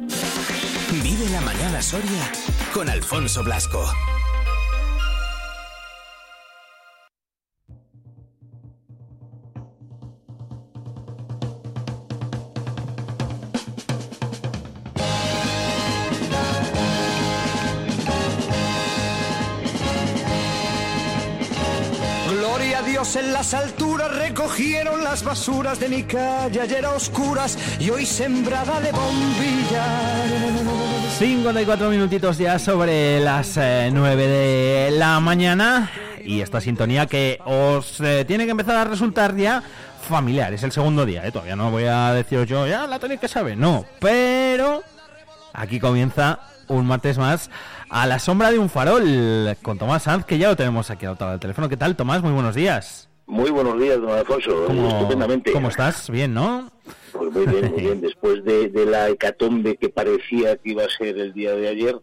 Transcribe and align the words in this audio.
Vive 0.00 1.28
la 1.30 1.40
mañana 1.40 1.82
Soria 1.82 2.30
con 2.72 2.88
Alfonso 2.88 3.42
Blasco. 3.42 3.84
Gloria 22.30 22.78
a 22.78 22.82
Dios 22.82 23.16
en 23.16 23.32
las 23.32 23.52
alturas 23.54 23.87
recogieron 24.38 25.02
las 25.02 25.24
basuras 25.24 25.80
de 25.80 25.88
mi 25.88 26.04
calle 26.04 26.60
ayer 26.60 26.84
a 26.84 26.92
oscuras 26.92 27.58
y 27.80 27.90
hoy 27.90 28.06
sembrada 28.06 28.80
de 28.80 28.92
bombillas. 28.92 29.82
54 31.18 31.90
minutitos 31.90 32.38
ya 32.38 32.60
sobre 32.60 33.18
las 33.18 33.56
eh, 33.56 33.90
9 33.92 34.26
de 34.28 34.90
la 34.92 35.18
mañana 35.18 35.90
y 36.24 36.40
esta 36.40 36.60
sintonía 36.60 37.06
que 37.06 37.40
os 37.46 38.00
eh, 38.00 38.24
tiene 38.28 38.44
que 38.44 38.52
empezar 38.52 38.76
a 38.76 38.84
resultar 38.84 39.34
ya 39.34 39.60
familiar. 40.08 40.54
Es 40.54 40.62
el 40.62 40.70
segundo 40.70 41.04
día, 41.04 41.26
¿eh? 41.26 41.32
todavía 41.32 41.56
no 41.56 41.72
voy 41.72 41.86
a 41.86 42.12
deciros 42.12 42.46
yo, 42.46 42.64
ya 42.68 42.86
la 42.86 43.00
tenéis 43.00 43.18
que 43.18 43.26
saber, 43.26 43.58
no, 43.58 43.86
pero 43.98 44.84
aquí 45.52 45.80
comienza 45.80 46.38
un 46.68 46.86
martes 46.86 47.18
más 47.18 47.50
a 47.90 48.06
la 48.06 48.20
sombra 48.20 48.52
de 48.52 48.60
un 48.60 48.70
farol 48.70 49.56
con 49.62 49.78
Tomás 49.78 50.04
Sanz, 50.04 50.24
que 50.24 50.38
ya 50.38 50.46
lo 50.46 50.54
tenemos 50.54 50.92
aquí 50.92 51.06
al 51.06 51.14
otro 51.14 51.26
lado 51.26 51.32
del 51.32 51.40
teléfono. 51.40 51.68
¿Qué 51.68 51.76
tal, 51.76 51.96
Tomás? 51.96 52.22
Muy 52.22 52.30
buenos 52.30 52.54
días. 52.54 53.08
Muy 53.28 53.50
buenos 53.50 53.78
días, 53.78 54.00
don 54.00 54.10
Alfonso. 54.10 54.64
¿Cómo, 54.66 54.88
Estupendamente. 54.88 55.52
¿Cómo 55.52 55.68
estás? 55.68 56.08
Bien, 56.10 56.32
¿no? 56.32 56.70
Pues 57.12 57.30
muy 57.30 57.46
bien, 57.46 57.70
muy 57.70 57.80
bien. 57.82 58.00
Después 58.08 58.42
de, 58.42 58.68
de 58.68 58.86
la 58.86 59.10
hecatombe 59.10 59.76
que 59.76 59.90
parecía 59.90 60.56
que 60.56 60.70
iba 60.70 60.84
a 60.84 60.88
ser 60.88 61.18
el 61.18 61.34
día 61.34 61.54
de 61.54 61.68
ayer, 61.68 61.96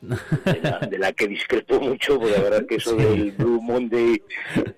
de 0.00 0.60
la, 0.60 0.78
de 0.80 0.98
la 0.98 1.12
que 1.12 1.28
discrepo 1.28 1.78
mucho, 1.80 2.18
porque 2.18 2.36
la 2.36 2.42
verdad 2.42 2.66
que 2.66 2.74
eso 2.74 2.90
Sí. 2.90 2.96
del 3.04 3.30
Blue 3.30 3.62
Monday, 3.62 4.20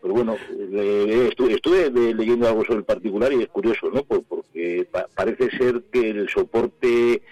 pues 0.02 0.12
bueno, 0.12 0.36
eh, 0.74 1.28
estuve, 1.30 1.54
estuve 1.54 1.88
de- 1.88 2.12
leyendo 2.14 2.46
algo 2.48 2.62
sobre 2.66 2.80
el 2.80 2.84
particular 2.84 3.32
y 3.32 3.40
es 3.42 3.48
curioso, 3.48 3.88
¿no? 3.90 4.04
Por- 4.04 4.24
porque 4.24 4.86
pa- 4.90 5.08
parece 5.14 5.50
ser 5.56 5.84
que 5.90 6.10
el 6.10 6.28
soporte 6.28 7.22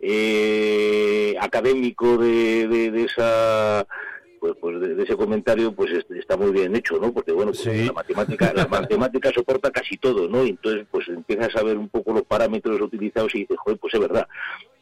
eh, 0.00 1.34
académico 1.40 2.16
de 2.16 3.04
esa 3.04 3.84
pues, 4.40 4.54
pues 4.60 4.80
de, 4.80 4.94
de 4.94 5.02
ese 5.04 5.16
comentario 5.16 5.72
pues 5.72 5.90
es- 5.92 6.10
está 6.10 6.36
muy 6.36 6.50
bien 6.50 6.74
hecho, 6.74 6.98
¿no? 6.98 7.12
Porque 7.12 7.32
bueno, 7.32 7.52
pues, 7.52 7.60
Sí. 7.62 7.84
la 7.86 7.92
matemática 7.92 8.52
la 8.54 8.66
matemática 8.66 9.30
soporta 9.32 9.70
casi 9.70 9.96
todo, 9.98 10.28
¿no? 10.28 10.44
Y 10.44 10.50
entonces 10.50 10.86
pues 10.90 11.06
empiezas 11.08 11.54
a 11.56 11.62
ver 11.62 11.76
un 11.76 11.88
poco 11.88 12.12
los 12.12 12.22
parámetros 12.22 12.80
utilizados 12.80 13.34
y 13.34 13.40
dices, 13.40 13.58
joder, 13.58 13.78
pues 13.78 13.94
es 13.94 14.00
verdad. 14.00 14.26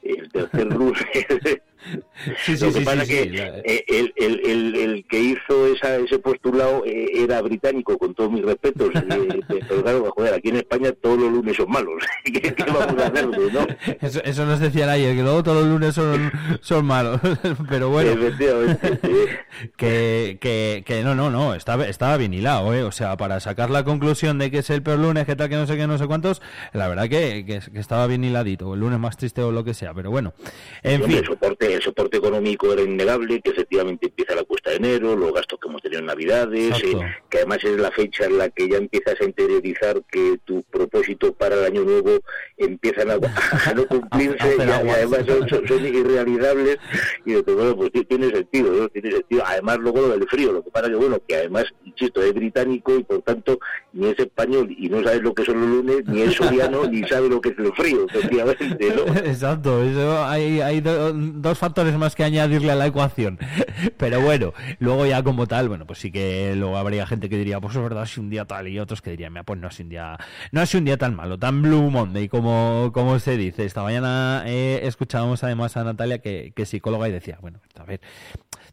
El 0.02 0.30
tercer 0.30 0.66
lunes 0.72 1.02
Sí, 2.44 2.56
lo 2.56 2.72
que 2.72 2.80
pasa 2.80 3.06
que 3.06 3.22
eh, 3.64 3.84
el, 3.86 4.12
el, 4.16 4.40
el, 4.44 4.74
el 4.74 5.06
que 5.08 5.20
hizo 5.20 5.66
esa, 5.68 5.96
ese 5.96 6.18
postulado 6.18 6.84
eh, 6.84 7.06
era 7.14 7.40
británico, 7.42 7.96
con 7.96 8.14
todos 8.14 8.30
mis 8.30 8.44
respetos. 8.44 8.90
eh, 8.94 9.40
pero 9.68 9.82
claro, 9.82 10.10
joder, 10.16 10.34
aquí 10.34 10.48
en 10.48 10.56
España 10.56 10.92
todos 11.00 11.18
los 11.18 11.32
lunes 11.32 11.56
son 11.56 11.70
malos. 11.70 12.02
¿Qué, 12.24 12.40
qué 12.40 12.64
vamos 12.64 13.02
a 13.02 13.06
hacerle, 13.06 13.38
no? 13.52 13.66
Eso, 14.00 14.22
eso 14.24 14.46
nos 14.46 14.60
decían 14.60 14.88
ayer, 14.88 15.14
que 15.14 15.22
luego 15.22 15.42
todos 15.42 15.62
los 15.62 15.72
lunes 15.72 15.94
son, 15.94 16.30
son 16.60 16.84
malos. 16.84 17.20
Pero 17.68 17.90
bueno, 17.90 18.10
eh, 18.10 19.28
que, 19.76 20.38
que, 20.40 20.82
que 20.84 21.02
no, 21.02 21.14
no, 21.14 21.30
no, 21.30 21.54
estaba, 21.54 21.86
estaba 21.86 22.16
bien 22.16 22.34
hilado, 22.34 22.74
¿eh? 22.74 22.82
O 22.82 22.92
sea, 22.92 23.16
para 23.16 23.40
sacar 23.40 23.70
la 23.70 23.84
conclusión 23.84 24.38
de 24.38 24.50
que 24.50 24.58
es 24.58 24.70
el 24.70 24.82
peor 24.82 24.98
lunes, 24.98 25.24
que 25.26 25.36
tal, 25.36 25.48
que 25.48 25.56
no 25.56 25.66
sé 25.66 25.76
qué, 25.76 25.86
no 25.86 25.98
sé 25.98 26.06
cuántos, 26.06 26.42
la 26.72 26.88
verdad 26.88 27.08
que, 27.08 27.44
que, 27.46 27.60
que 27.72 27.78
estaba 27.78 28.06
bien 28.06 28.24
hiladito, 28.24 28.74
el 28.74 28.80
lunes 28.80 28.98
más 28.98 29.16
triste 29.16 29.42
o 29.42 29.52
lo 29.52 29.64
que 29.64 29.74
sea, 29.74 29.94
pero 29.94 30.10
bueno. 30.10 30.34
En 30.82 31.02
fin, 31.04 31.18
el 31.18 31.26
soporte, 31.26 31.67
el 31.74 31.82
soporte 31.82 32.16
económico 32.18 32.72
era 32.72 32.82
innegable, 32.82 33.40
que 33.40 33.50
efectivamente 33.50 34.06
empieza 34.06 34.34
la 34.34 34.44
cuesta 34.44 34.70
de 34.70 34.76
enero, 34.76 35.16
los 35.16 35.32
gastos 35.32 35.58
que 35.60 35.68
hemos 35.68 35.82
tenido 35.82 36.00
en 36.00 36.06
Navidades, 36.06 36.82
eh, 36.82 36.96
que 37.28 37.38
además 37.38 37.58
es 37.64 37.78
la 37.78 37.90
fecha 37.90 38.24
en 38.26 38.38
la 38.38 38.48
que 38.50 38.68
ya 38.68 38.78
empiezas 38.78 39.20
a 39.20 39.24
interiorizar 39.24 40.02
que 40.10 40.38
tus 40.44 40.62
propósitos 40.64 41.32
para 41.32 41.56
el 41.56 41.64
año 41.64 41.82
nuevo 41.84 42.18
empiezan 42.56 43.10
a, 43.10 43.14
a 43.70 43.74
no 43.74 43.86
cumplirse 43.86 44.56
y, 44.56 44.60
además 44.90 45.20
son, 45.26 45.48
son- 45.48 45.68
son 45.68 45.84
irrealizables 45.86 46.78
y 47.24 47.30
dices, 47.34 47.54
bueno, 47.54 47.76
pues 47.76 47.90
tiene 48.08 48.30
sentido, 48.30 48.72
¿no? 48.72 48.88
tiene 48.88 49.10
sentido. 49.12 49.42
Además 49.46 49.78
luego 49.78 50.00
lo 50.02 50.08
del 50.18 50.28
frío, 50.28 50.52
lo 50.52 50.62
que 50.62 50.70
pasa 50.70 50.88
que 50.88 50.94
bueno, 50.96 51.20
que 51.26 51.36
además, 51.36 51.64
insisto, 51.84 52.22
es 52.22 52.34
británico 52.34 52.94
y 52.96 53.02
por 53.04 53.22
tanto 53.22 53.58
ni 53.92 54.08
es 54.08 54.18
español 54.18 54.68
y 54.76 54.88
no 54.88 55.02
sabes 55.02 55.22
lo 55.22 55.34
que 55.34 55.44
son 55.44 55.60
los 55.60 55.68
lunes, 55.68 56.02
ni 56.06 56.22
es 56.22 56.34
soriano, 56.34 56.84
ni 56.86 57.02
sabe 57.04 57.28
lo 57.28 57.40
que 57.40 57.50
es 57.50 57.58
el 57.58 57.72
frío, 57.74 58.06
efectivamente, 58.08 58.92
¿no? 58.94 59.14
Exacto, 59.24 59.82
eso 59.82 60.24
hay, 60.24 60.60
hay 60.60 60.80
do- 60.80 61.12
dos 61.58 61.68
factores 61.68 61.96
más 61.96 62.14
que 62.14 62.22
añadirle 62.22 62.70
a 62.70 62.76
la 62.76 62.86
ecuación. 62.86 63.38
Pero 63.96 64.20
bueno, 64.20 64.54
luego 64.78 65.06
ya 65.06 65.22
como 65.22 65.46
tal, 65.46 65.68
bueno, 65.68 65.86
pues 65.86 65.98
sí 65.98 66.12
que 66.12 66.54
luego 66.54 66.76
habría 66.76 67.06
gente 67.06 67.28
que 67.28 67.36
diría, 67.36 67.60
pues 67.60 67.74
es 67.74 67.82
verdad, 67.82 68.04
es 68.04 68.16
un 68.16 68.30
día 68.30 68.44
tal, 68.44 68.68
y 68.68 68.78
otros 68.78 69.02
que 69.02 69.10
dirían, 69.10 69.32
mira, 69.32 69.42
pues 69.42 69.58
no 69.58 69.68
es 69.68 69.80
un 69.80 69.88
día, 69.88 70.16
no 70.52 70.62
es 70.62 70.72
un 70.74 70.84
día 70.84 70.96
tan 70.96 71.16
malo, 71.16 71.38
tan 71.38 71.60
Blue 71.62 71.90
Monday 71.90 72.28
como, 72.28 72.90
como 72.94 73.18
se 73.18 73.36
dice. 73.36 73.64
Esta 73.64 73.82
mañana 73.82 74.44
eh, 74.46 74.80
escuchábamos 74.84 75.42
además 75.42 75.76
a 75.76 75.84
Natalia, 75.84 76.18
que, 76.18 76.52
que 76.54 76.62
es 76.62 76.68
psicóloga, 76.68 77.08
y 77.08 77.12
decía, 77.12 77.38
bueno, 77.40 77.60
a 77.76 77.84
ver, 77.84 78.00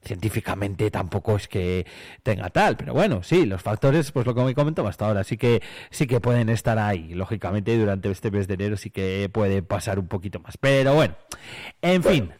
científicamente 0.06 0.92
tampoco 0.92 1.36
es 1.36 1.48
que 1.48 1.86
tenga 2.24 2.50
tal, 2.50 2.78
pero 2.78 2.94
bueno, 2.94 3.24
sí, 3.24 3.46
los 3.46 3.62
factores, 3.62 4.12
pues 4.12 4.26
lo 4.26 4.36
que 4.36 4.44
me 4.44 4.54
comentaba 4.54 4.90
hasta 4.90 5.08
ahora, 5.08 5.24
sí 5.24 5.38
que 5.38 5.62
sí 5.90 6.06
que 6.08 6.20
pueden 6.22 6.50
estar 6.50 6.78
ahí, 6.78 7.14
lógicamente 7.14 7.78
durante 7.78 8.10
este 8.12 8.32
mes 8.32 8.48
de 8.48 8.54
enero 8.54 8.78
sí 8.78 8.92
que 8.92 9.30
puede 9.34 9.64
pasar 9.64 9.98
un 9.98 10.08
poquito 10.08 10.40
más, 10.40 10.58
pero 10.58 10.94
bueno, 10.94 11.16
en 11.82 12.04
fin, 12.04 12.32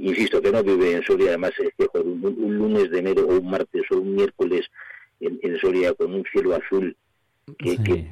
insisto 0.00 0.40
que 0.40 0.52
no 0.52 0.62
vive 0.62 0.92
en 0.92 1.02
Soria, 1.02 1.28
además 1.30 1.52
es 1.58 1.70
que 1.76 1.98
un, 1.98 2.24
un 2.24 2.56
lunes 2.56 2.90
de 2.90 2.98
enero 2.98 3.26
o 3.26 3.38
un 3.38 3.50
martes 3.50 3.82
o 3.90 3.98
un 3.98 4.14
miércoles 4.14 4.66
en, 5.20 5.38
en 5.42 5.58
Soria 5.58 5.94
con 5.94 6.14
un 6.14 6.24
cielo 6.32 6.54
azul 6.54 6.96
que, 7.58 7.70
Sí. 7.70 7.82
que, 7.82 8.06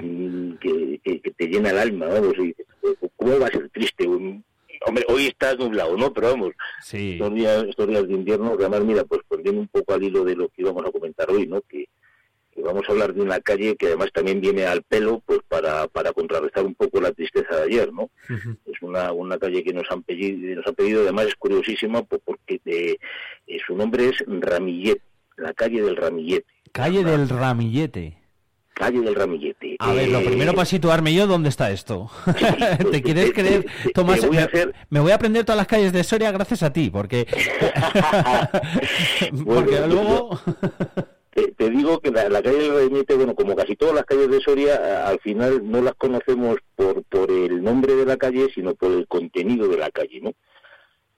que- 0.59 0.99
que- 1.03 1.21
que 1.21 1.31
te 1.31 1.47
llena 1.47 1.69
el 1.71 1.77
alma, 1.79 2.07
vamos, 2.07 2.33
y 2.37 2.47
dices, 2.47 2.65
¿cómo 3.15 3.39
va 3.39 3.47
a 3.47 3.51
ser 3.51 3.69
triste? 3.69 4.07
Un- 4.07 4.43
Hombre, 4.85 5.03
hoy 5.09 5.27
está 5.27 5.53
nublado, 5.55 5.97
¿no? 5.97 6.13
Pero 6.13 6.29
vamos, 6.31 6.51
sí, 6.81 7.13
estos 7.13 7.33
días, 7.35 7.65
estos 7.67 7.85
días 7.87 8.07
de 8.07 8.13
invierno, 8.13 8.55
que 8.55 8.63
además, 8.63 8.85
mira, 8.85 9.03
pues, 9.03 9.19
pues 9.27 9.43
viene 9.43 9.59
un 9.59 9.67
poco 9.67 9.93
al 9.93 10.01
hilo 10.03 10.23
de 10.23 10.35
lo 10.37 10.47
que 10.47 10.61
íbamos 10.61 10.85
a 10.85 10.91
comentar 10.91 11.29
hoy, 11.29 11.45
¿no? 11.47 11.61
Que 11.61 11.89
vamos 12.63 12.83
a 12.87 12.91
hablar 12.91 13.13
de 13.13 13.21
una 13.21 13.39
calle 13.39 13.75
que 13.75 13.87
además 13.87 14.09
también 14.13 14.41
viene 14.41 14.65
al 14.65 14.83
pelo, 14.83 15.21
pues 15.25 15.39
para, 15.47 15.87
para 15.87 16.11
contrarrestar 16.13 16.65
un 16.65 16.75
poco 16.75 16.99
la 17.01 17.11
tristeza 17.11 17.55
de 17.57 17.63
ayer, 17.63 17.91
¿no? 17.93 18.09
es 18.65 18.81
una, 18.81 19.11
una 19.11 19.37
calle 19.37 19.63
que 19.63 19.73
nos 19.73 19.89
han 19.91 20.03
pedido, 20.03 20.55
nos 20.55 20.67
han 20.67 20.75
pedido 20.75 21.01
además 21.03 21.27
es 21.27 21.35
curiosísima 21.35 22.03
po- 22.03 22.19
porque 22.23 22.59
eh, 22.65 22.97
su 23.65 23.75
nombre 23.75 24.09
es 24.09 24.23
Ramillete, 24.27 25.01
la 25.37 25.53
calle 25.53 25.81
del 25.81 25.95
Ramillete, 25.95 26.45
calle 26.71 27.03
del 27.03 27.27
Ramillete. 27.29 28.17
calle 28.73 29.01
del 29.01 29.15
Ramillete. 29.15 29.75
A 29.79 29.93
ver, 29.93 30.07
lo 30.09 30.19
Eh, 30.19 30.25
primero 30.25 30.53
para 30.53 30.65
situarme 30.65 31.13
yo, 31.13 31.27
¿dónde 31.27 31.49
está 31.49 31.69
esto? 31.71 32.09
¿Te 32.91 33.01
quieres 33.01 33.31
creer, 33.33 33.65
Tomás? 33.93 34.19
te 34.21 34.27
voy 34.27 34.37
a 34.37 34.49
me, 34.89 34.99
voy 34.99 35.11
a 35.11 35.15
aprender 35.15 35.43
todas 35.45 35.57
las 35.57 35.67
calles 35.67 35.91
de 35.93 36.03
Soria 36.03 36.31
gracias 36.31 36.63
a 36.63 36.71
ti, 36.71 36.89
porque... 36.89 37.25
porque 39.45 39.79
Bueno, 39.79 39.87
luego... 39.87 40.39
Te, 41.59 41.69
digo 41.69 41.99
que 41.99 42.09
la, 42.09 42.41
calle 42.41 42.57
del 42.57 42.73
Ramillete, 42.73 43.15
bueno, 43.15 43.35
como 43.35 43.53
casi 43.53 43.75
todas 43.75 43.93
las 43.93 44.05
calles 44.05 44.31
de 44.31 44.39
Soria, 44.39 45.05
al 45.05 45.19
final 45.19 45.69
no 45.69 45.81
las 45.81 45.93
conocemos 45.95 46.55
por, 46.73 47.03
por 47.03 47.29
el 47.29 47.61
nombre 47.61 47.95
de 47.95 48.05
la 48.05 48.15
calle, 48.15 48.47
sino 48.55 48.75
por 48.75 48.93
el 48.93 49.05
contenido 49.09 49.67
de 49.67 49.77
la 49.77 49.91
calle, 49.91 50.21
¿no? 50.21 50.31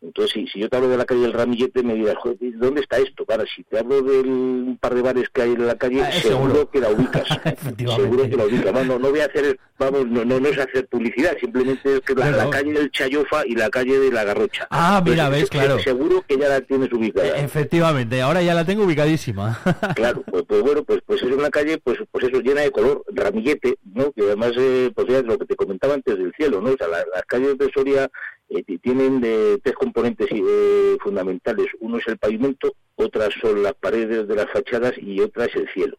Entonces, 0.02 0.32
si, 0.34 0.48
si 0.48 0.60
yo 0.60 0.68
te 0.68 0.78
hablo 0.78 0.90
de 0.90 0.98
la 0.98 1.06
calle 1.06 1.22
del 1.22 1.34
Ramillete, 1.34 1.84
me 1.84 1.94
dirás, 1.94 2.16
"Joder, 2.18 2.38
¿dónde 2.58 2.82
está 2.82 2.98
esto? 2.98 3.24
Claro, 3.24 3.44
si 3.56 3.64
te 3.64 3.78
hablo 3.78 4.02
del 4.02 4.26
un 4.28 4.78
par 4.82 4.96
de 4.96 5.02
bares 5.04 5.30
que 5.30 5.44
hay 5.44 5.52
en 5.52 5.68
la 5.68 5.76
calle, 5.78 6.02
Ah, 6.02 6.12
seguro, 6.12 6.48
seguro. 6.48 6.70
que 6.72 6.80
la 6.80 6.90
ubicas. 6.90 7.24
Seguro 7.96 8.24
que 8.30 8.36
la 8.36 8.46
ubicas. 8.46 8.74
No, 8.86 8.98
no, 8.98 9.10
voy 9.12 9.20
a 9.20 9.26
hacer, 9.26 9.60
vamos, 9.78 10.08
no, 10.08 10.26
no, 10.26 10.40
no 10.40 10.48
es 10.48 10.58
hacer 10.58 10.88
publicidad, 10.88 11.38
simplemente 11.40 11.94
es 11.98 12.02
que 12.02 12.16
la, 12.16 12.50
calle 12.50 12.74
del 12.74 12.90
Chayofa 12.92 13.46
y 13.46 13.56
la 13.56 13.70
calle 13.70 14.00
de 14.00 14.12
la 14.12 14.24
Garrocha. 14.24 14.68
Ah, 14.72 15.02
mira, 15.06 15.30
ves, 15.30 15.50
claro. 15.50 15.78
Seguro 15.80 16.24
que 16.28 16.38
ya 16.38 16.50
la 16.50 16.62
tienes 16.62 16.92
ubicada. 16.92 17.38
Efectivamente, 17.38 18.22
ahora 18.22 18.42
ya 18.42 18.54
la 18.56 18.66
tengo 18.66 18.84
ubicadísima. 18.86 19.60
Claro, 19.96 20.24
pues, 20.32 20.44
pues 20.48 20.62
bueno, 20.62 20.84
pues 20.84 21.02
pues 21.06 21.22
es 21.22 21.32
una 21.32 21.50
calle, 21.50 21.78
pues 21.78 21.98
pues 22.12 22.24
eso, 22.26 22.40
llena 22.42 22.62
de 22.62 22.72
color, 22.72 23.04
ramillete, 23.14 23.76
¿no? 23.94 24.12
Que 24.14 24.24
además, 24.24 24.54
eh, 24.58 24.92
pues 24.96 25.08
ya 25.08 25.18
es 25.20 25.26
lo 25.26 25.38
que 25.38 25.46
te 25.46 25.56
comentaba 25.56 25.94
antes 25.94 26.18
del 26.18 26.34
cielo, 26.38 26.60
¿no? 26.62 26.72
O 26.72 26.78
sea, 26.78 26.88
la- 26.88 27.06
las 27.14 27.24
calles 27.28 27.58
de 27.58 27.70
Soria 27.74 28.10
eh, 28.52 28.64
ti- 28.64 28.78
tienen 28.78 29.22
eh, 29.24 29.58
tres 29.64 29.76
componentes 29.76 30.28
eh, 30.32 30.98
fundamentales. 31.02 31.68
Uno 31.80 31.98
es 31.98 32.08
el 32.08 32.18
pavimento, 32.18 32.74
otras 32.96 33.30
son 33.42 33.64
las 33.64 33.74
paredes 33.74 34.28
de 34.28 34.36
las 34.36 34.50
fachadas 34.52 34.94
y 34.98 35.20
otra 35.22 35.46
es 35.46 35.56
el 35.56 35.68
cielo. 35.70 35.98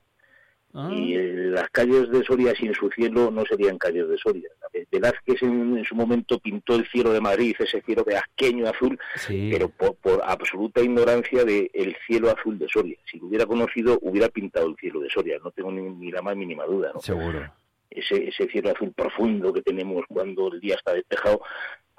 Ah, 0.75 0.89
Y 0.91 1.15
eh, 1.15 1.51
las 1.51 1.69
calles 1.69 2.09
de 2.11 2.25
Soria 2.25 2.55
sin 2.55 2.73
su 2.73 2.89
cielo 2.91 3.31
no 3.31 3.45
serían 3.45 3.77
calles 3.77 4.09
de 4.09 4.17
Soria. 4.17 4.49
Eh, 4.73 4.87
Velázquez 4.91 5.43
en, 5.43 5.77
en 5.77 5.85
su 5.85 5.95
momento 5.95 6.39
pintó 6.39 6.77
el 6.77 6.87
cielo 6.89 7.13
de 7.13 7.21
Madrid, 7.21 7.55
ese 7.59 7.83
cielo 7.83 8.05
de 8.05 8.17
asqueño 8.17 8.67
azul, 8.67 8.99
sí. 9.17 9.51
pero 9.53 9.69
por, 9.69 9.97
por 9.97 10.23
absoluta 10.25 10.81
ignorancia 10.81 11.45
del 11.45 11.95
cielo 12.07 12.31
azul 12.31 12.59
de 12.59 12.69
Soria. 12.69 12.97
Si 13.05 13.19
lo 13.19 13.27
hubiera 13.27 13.45
conocido, 13.45 13.99
hubiera 14.01 14.29
pintado 14.31 14.67
el 14.69 14.77
cielo 14.77 15.01
de 15.01 15.11
Soria, 15.11 15.39
no 15.45 15.51
tengo 15.51 15.71
ni, 15.73 15.83
ni 15.83 16.11
la 16.11 16.23
más 16.23 16.37
mínima 16.37 16.65
duda. 16.65 16.91
¿no? 16.95 17.01
Seguro. 17.03 17.53
Ese, 17.91 18.29
ese 18.29 18.49
cielo 18.49 18.71
azul 18.71 18.93
profundo 18.97 19.53
que 19.53 19.61
tenemos 19.61 20.07
cuando 20.09 20.51
el 20.51 20.59
día 20.61 20.77
está 20.77 20.95
despejado, 20.95 21.43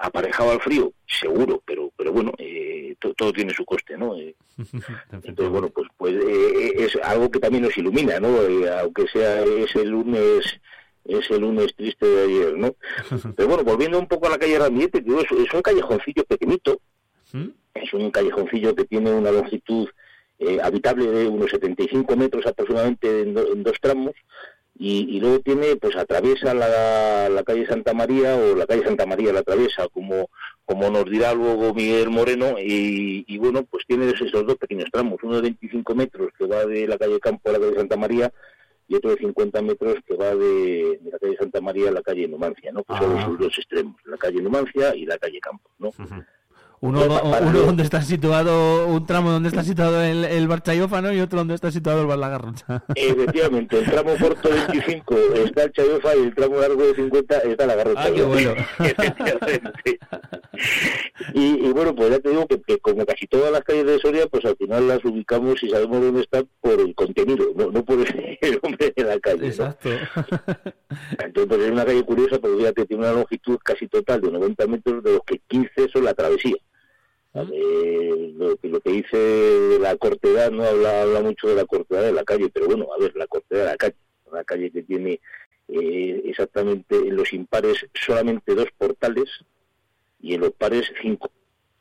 aparejado 0.03 0.51
al 0.51 0.61
frío, 0.61 0.93
seguro, 1.07 1.61
pero 1.65 1.91
pero 1.95 2.11
bueno, 2.11 2.33
eh, 2.37 2.95
todo 3.15 3.31
tiene 3.31 3.53
su 3.53 3.65
coste, 3.65 3.97
¿no? 3.97 4.17
Eh, 4.17 4.35
entonces, 5.11 5.49
bueno, 5.49 5.69
pues, 5.69 5.87
pues 5.97 6.13
eh, 6.15 6.73
es 6.77 6.95
algo 7.01 7.31
que 7.31 7.39
también 7.39 7.63
nos 7.63 7.77
ilumina, 7.77 8.19
¿no? 8.19 8.27
aunque 8.81 9.07
sea 9.07 9.43
ese 9.43 9.85
lunes 9.85 10.59
ese 11.05 11.37
lunes 11.37 11.75
triste 11.75 12.05
de 12.05 12.23
ayer, 12.23 12.57
¿no? 12.57 12.75
Pero 13.35 13.49
bueno, 13.49 13.63
volviendo 13.63 13.99
un 13.99 14.07
poco 14.07 14.27
a 14.27 14.31
la 14.31 14.37
calle 14.37 14.57
Ramillete, 14.57 15.01
digo, 15.01 15.19
es, 15.19 15.31
es 15.31 15.53
un 15.53 15.61
callejoncillo 15.61 16.23
pequeñito, 16.23 16.79
¿Mm? 17.33 17.47
es 17.73 17.93
un 17.93 18.09
callejoncillo 18.09 18.73
que 18.73 18.85
tiene 18.85 19.11
una 19.11 19.31
longitud 19.31 19.89
habitable 20.61 21.07
de 21.07 21.27
unos 21.27 21.51
75 21.51 22.17
metros 22.17 22.45
aproximadamente 22.45 23.21
en 23.21 23.63
dos 23.63 23.77
tramos, 23.79 24.13
y, 24.75 25.19
luego 25.19 25.39
tiene, 25.39 25.75
pues 25.75 25.95
atraviesa 25.95 26.53
la, 26.53 27.29
la, 27.29 27.43
calle 27.43 27.65
Santa 27.67 27.93
María 27.93 28.35
o 28.35 28.55
la 28.55 28.65
calle 28.65 28.83
Santa 28.83 29.05
María 29.05 29.31
la 29.31 29.41
atraviesa, 29.41 29.87
como, 29.89 30.29
como 30.65 30.89
nos 30.89 31.05
dirá 31.05 31.33
luego 31.33 31.73
Miguel 31.73 32.09
Moreno, 32.09 32.55
y, 32.59 33.37
bueno, 33.37 33.63
pues 33.63 33.85
tiene 33.85 34.09
esos 34.09 34.31
dos 34.31 34.57
pequeños 34.57 34.89
tramos, 34.91 35.21
uno 35.23 35.35
de 35.35 35.41
25 35.43 35.95
metros 35.95 36.29
que 36.37 36.47
va 36.47 36.65
de 36.65 36.87
la 36.87 36.97
calle 36.97 37.19
Campo 37.19 37.49
a 37.49 37.53
la 37.53 37.59
calle 37.59 37.75
Santa 37.75 37.97
María 37.97 38.33
y 38.87 38.95
otro 38.95 39.11
de 39.11 39.17
50 39.17 39.61
metros 39.61 39.95
que 40.05 40.15
va 40.15 40.35
de, 40.35 40.99
la 41.09 41.19
calle 41.19 41.37
Santa 41.37 41.61
María 41.61 41.89
a 41.89 41.93
la 41.93 42.01
calle 42.01 42.27
Numancia, 42.27 42.71
¿no? 42.71 42.83
Que 42.83 42.97
son 42.97 43.13
los 43.13 43.23
ah. 43.23 43.35
dos 43.39 43.57
extremos, 43.57 43.95
la 44.05 44.17
calle 44.17 44.41
Numancia 44.41 44.95
y 44.95 45.05
la 45.05 45.17
calle 45.19 45.39
Campo, 45.39 45.69
¿no? 45.77 45.91
Uno, 46.83 46.99
uno 47.01 47.59
donde 47.61 47.83
está 47.83 48.01
situado, 48.01 48.87
un 48.87 49.05
tramo 49.05 49.31
donde 49.31 49.47
está 49.47 49.63
situado 49.63 50.03
el, 50.03 50.25
el 50.25 50.49
bar 50.49 50.61
Chayófano 50.61 51.13
y 51.13 51.21
otro 51.21 51.39
donde 51.39 51.55
está 51.55 51.71
situado 51.71 52.01
el 52.01 52.07
bar 52.07 52.17
La 52.17 52.27
Garrocha. 52.27 52.83
Efectivamente, 52.93 53.79
el 53.79 53.85
tramo 53.85 54.17
corto 54.19 54.49
25 54.49 55.15
está 55.45 55.63
el 55.63 55.71
Chayofa 55.71 56.13
y 56.13 56.23
el 56.23 56.35
tramo 56.35 56.57
largo 56.57 56.83
de 56.85 56.93
50 56.93 57.37
está 57.37 57.67
la 57.67 57.75
Garrocha. 57.75 58.03
Ah, 58.03 58.11
qué 58.13 58.23
bueno. 58.23 58.51
Efectivamente. 58.79 59.99
Y, 61.33 61.71
bueno, 61.71 61.95
pues 61.95 62.09
ya 62.09 62.19
te 62.19 62.31
digo 62.31 62.45
que, 62.47 62.77
como 62.79 63.05
casi 63.05 63.27
todas 63.27 63.53
las 63.53 63.61
calles 63.61 63.85
de 63.85 63.99
Soria, 63.99 64.27
pues 64.27 64.43
al 64.43 64.57
final 64.57 64.85
las 64.85 65.05
ubicamos 65.05 65.63
y 65.63 65.69
sabemos 65.69 66.01
dónde 66.01 66.19
están 66.19 66.49
por 66.59 66.81
el 66.81 66.93
contenido, 66.95 67.45
no, 67.55 67.71
no 67.71 67.85
por 67.85 67.99
el 68.41 68.59
hombre 68.61 68.93
de 68.93 69.03
la 69.05 69.17
calle. 69.21 69.47
Exacto. 69.47 69.89
Entonces 71.17 71.47
pues, 71.47 71.61
es 71.61 71.71
una 71.71 71.85
calle 71.85 72.03
curiosa 72.03 72.39
porque 72.39 72.57
fíjate, 72.57 72.85
tiene 72.87 73.03
una 73.03 73.13
longitud 73.13 73.57
casi 73.63 73.87
total 73.87 74.19
de 74.19 74.31
90 74.31 74.67
metros, 74.67 75.01
de 75.01 75.13
los 75.13 75.21
que 75.25 75.39
15 75.47 75.87
son 75.87 76.03
la 76.03 76.13
travesía. 76.13 76.57
Eh, 77.35 78.33
lo, 78.37 78.55
que, 78.57 78.67
lo 78.67 78.79
que 78.79 78.91
dice 78.91 79.79
la 79.79 79.95
cortedad 79.97 80.51
no 80.51 80.63
habla, 80.63 81.01
habla 81.01 81.21
mucho 81.21 81.47
de 81.47 81.55
la 81.55 81.65
cortedad 81.65 82.03
de 82.03 82.11
la 82.11 82.23
calle, 82.23 82.49
pero 82.53 82.67
bueno, 82.67 82.87
a 82.93 82.99
ver, 82.99 83.15
la 83.15 83.25
cortedad 83.25 83.61
de 83.61 83.71
la 83.71 83.77
calle, 83.77 83.95
una 84.25 84.43
calle 84.43 84.69
que 84.69 84.83
tiene 84.83 85.19
eh, 85.67 86.21
exactamente 86.25 86.95
en 86.95 87.15
los 87.15 87.33
impares 87.33 87.87
solamente 87.93 88.53
dos 88.53 88.67
portales 88.77 89.29
y 90.21 90.35
en 90.35 90.41
los 90.41 90.51
pares 90.51 90.91
cinco. 91.01 91.31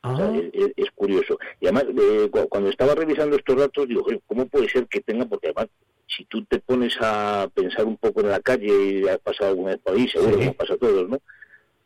Ah. 0.05 0.33
es, 0.51 0.91
curioso. 0.91 1.39
Y 1.61 1.67
además, 1.67 1.85
eh, 1.97 2.29
cuando 2.49 2.69
estaba 2.69 2.93
revisando 2.93 3.37
estos 3.37 3.55
datos, 3.55 3.87
digo, 3.87 4.05
¿cómo 4.25 4.45
puede 4.47 4.67
ser 4.67 4.85
que 4.87 4.99
tenga? 4.99 5.25
Porque 5.25 5.47
además, 5.47 5.69
si 6.07 6.25
tú 6.25 6.43
te 6.43 6.59
pones 6.59 6.97
a 6.99 7.49
pensar 7.53 7.85
un 7.85 7.95
poco 7.95 8.19
en 8.19 8.29
la 8.29 8.41
calle, 8.41 8.67
y 8.67 9.07
has 9.07 9.19
pasado 9.19 9.51
alguna 9.51 9.71
vez 9.71 9.79
por 9.79 9.95
ahí, 9.95 10.09
seguro 10.09 10.37
que 10.37 10.51
pasa 10.51 10.73
a 10.73 10.77
todos, 10.77 11.07
¿no? 11.07 11.21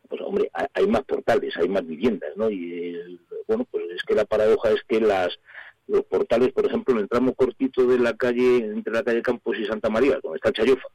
Pues 0.10 0.22
hombre, 0.22 0.50
hay 0.74 0.88
más 0.88 1.04
portales, 1.04 1.56
hay 1.58 1.70
más 1.70 1.86
viviendas, 1.86 2.36
¿no? 2.36 2.50
Y 2.50 3.20
bueno, 3.48 3.66
pues 3.70 3.84
es 3.96 4.04
que 4.04 4.16
la 4.16 4.26
paradoja 4.26 4.72
es 4.72 4.84
que 4.88 5.00
las 5.00 5.40
los 5.88 6.04
portales, 6.04 6.52
por 6.52 6.66
ejemplo, 6.66 6.94
en 6.94 7.02
el 7.02 7.10
tramo 7.10 7.34
cortito 7.34 7.86
de 7.88 7.98
la 7.98 8.16
calle, 8.16 8.58
entre 8.58 8.94
la 8.94 9.04
calle 9.04 9.22
Campos 9.22 9.58
y 9.58 9.66
Santa 9.66 9.90
María, 9.90 10.20
donde 10.22 10.38
está 10.38 10.52
Chayofa, 10.52 10.88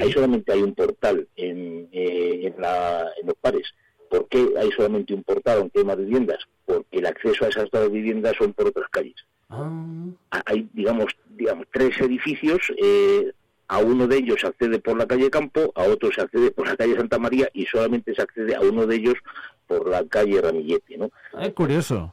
ahí 0.00 0.12
solamente 0.12 0.52
hay 0.52 0.62
un 0.62 0.74
portal 0.74 1.26
en, 1.36 1.88
eh, 1.92 2.40
en, 2.44 2.60
la, 2.60 3.10
en, 3.20 3.26
los 3.26 3.36
pares. 3.36 3.74
¿Por 4.08 4.28
qué 4.28 4.54
hay 4.56 4.70
solamente 4.70 5.14
un 5.14 5.24
portal 5.24 5.58
aunque 5.58 5.80
hay 5.80 5.84
más 5.84 5.96
viviendas? 5.96 6.38
Porque 6.64 6.98
el 6.98 7.06
acceso 7.06 7.44
a 7.44 7.48
esas 7.48 7.68
dos 7.70 7.90
viviendas 7.90 8.36
son 8.38 8.52
por 8.52 8.68
otras 8.68 8.88
calles. 8.88 9.16
Ah. 9.50 9.70
Hay, 10.46 10.68
digamos, 10.72 11.06
digamos, 11.30 11.66
tres 11.72 12.00
edificios, 12.00 12.72
eh, 12.78 13.32
a 13.68 13.78
uno 13.78 14.06
de 14.06 14.18
ellos 14.18 14.40
se 14.40 14.46
accede 14.46 14.78
por 14.78 14.96
la 14.96 15.06
calle 15.06 15.28
Campo, 15.28 15.72
a 15.74 15.82
otro 15.82 16.12
se 16.12 16.20
accede 16.20 16.52
por 16.52 16.68
la 16.68 16.76
calle 16.76 16.96
Santa 16.96 17.18
María 17.18 17.48
y 17.52 17.66
solamente 17.66 18.14
se 18.14 18.22
accede 18.22 18.54
a 18.54 18.60
uno 18.60 18.86
de 18.86 18.94
ellos 18.94 19.14
por 19.66 19.88
la 19.88 20.04
calle 20.06 20.40
Ramillete, 20.40 20.96
¿no? 20.96 21.10
Es 21.40 21.52
curioso. 21.52 22.12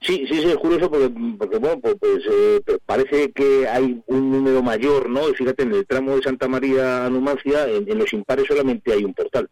Sí, 0.00 0.26
sí, 0.28 0.40
sí, 0.40 0.50
es 0.50 0.56
curioso 0.56 0.90
porque, 0.90 1.10
porque 1.38 1.58
bueno, 1.58 1.80
pues, 1.80 1.96
pues 1.98 2.24
eh, 2.30 2.60
parece 2.84 3.32
que 3.32 3.66
hay 3.66 4.02
un 4.06 4.30
número 4.30 4.62
mayor, 4.62 5.08
¿no? 5.08 5.28
Y 5.28 5.34
fíjate, 5.34 5.62
en 5.62 5.72
el 5.72 5.86
tramo 5.86 6.14
de 6.16 6.22
Santa 6.22 6.48
María 6.48 7.06
a 7.06 7.10
Numancia, 7.10 7.66
en, 7.66 7.98
los 7.98 8.12
impares 8.12 8.46
solamente 8.46 8.92
hay 8.92 9.04
un 9.04 9.14
portal. 9.14 9.48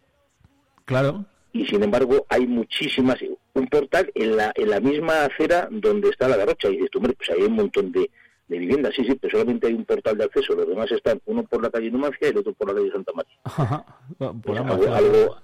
Claro. 0.84 1.24
Y 1.52 1.66
sin 1.66 1.82
embargo 1.82 2.26
hay 2.28 2.46
muchísimas, 2.46 3.18
un 3.54 3.66
portal 3.68 4.10
en 4.14 4.36
la, 4.36 4.52
en 4.54 4.70
la 4.70 4.80
misma 4.80 5.24
acera 5.24 5.68
donde 5.70 6.10
está 6.10 6.28
la 6.28 6.36
garrocha. 6.36 6.68
Y 6.68 6.76
dices, 6.76 6.90
hombre, 6.94 7.14
pues 7.14 7.30
hay 7.30 7.42
un 7.42 7.54
montón 7.54 7.90
de, 7.90 8.10
de 8.48 8.58
viviendas, 8.58 8.94
sí, 8.94 9.04
sí, 9.04 9.14
pero 9.14 9.38
solamente 9.38 9.66
hay 9.66 9.74
un 9.74 9.84
portal 9.84 10.18
de 10.18 10.24
acceso, 10.24 10.54
los 10.54 10.68
demás 10.68 10.90
están 10.92 11.20
uno 11.24 11.44
por 11.44 11.62
la 11.62 11.70
calle 11.70 11.90
Numancia 11.90 12.28
y 12.28 12.30
el 12.30 12.38
otro 12.38 12.52
por 12.52 12.68
la 12.68 12.74
calle 12.74 12.92
Santa 12.92 13.12
María. 13.12 13.84
pues 14.42 14.60
algo, 14.60 14.94
algo, 14.94 15.36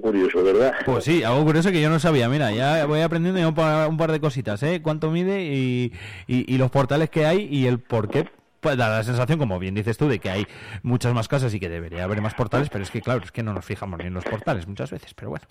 curioso, 0.00 0.42
¿verdad? 0.42 0.74
Pues 0.84 1.04
sí, 1.04 1.22
algo 1.24 1.44
curioso 1.44 1.70
que 1.70 1.80
yo 1.80 1.90
no 1.90 1.98
sabía. 1.98 2.28
Mira, 2.28 2.52
ya 2.52 2.86
voy 2.86 3.00
aprendiendo 3.00 3.46
un 3.48 3.54
par, 3.54 3.88
un 3.88 3.96
par 3.96 4.12
de 4.12 4.20
cositas, 4.20 4.62
¿eh? 4.62 4.80
Cuánto 4.82 5.10
mide 5.10 5.44
y, 5.44 5.92
y 6.26 6.58
los 6.58 6.70
portales 6.70 7.10
que 7.10 7.26
hay 7.26 7.48
y 7.50 7.66
el 7.66 7.78
por 7.78 8.08
qué 8.08 8.28
pues 8.60 8.76
da 8.76 8.88
la 8.88 9.02
sensación, 9.02 9.38
como 9.38 9.58
bien 9.58 9.74
dices 9.74 9.96
tú, 9.96 10.08
de 10.08 10.18
que 10.18 10.30
hay 10.30 10.46
muchas 10.82 11.14
más 11.14 11.28
casas 11.28 11.52
y 11.54 11.60
que 11.60 11.68
debería 11.68 12.04
haber 12.04 12.20
más 12.20 12.34
portales, 12.34 12.68
pero 12.68 12.84
es 12.84 12.90
que, 12.90 13.00
claro, 13.00 13.22
es 13.24 13.32
que 13.32 13.42
no 13.42 13.52
nos 13.52 13.64
fijamos 13.64 13.98
ni 13.98 14.06
en 14.06 14.14
los 14.14 14.24
portales 14.24 14.66
muchas 14.66 14.90
veces, 14.90 15.14
pero 15.14 15.30
bueno. 15.30 15.46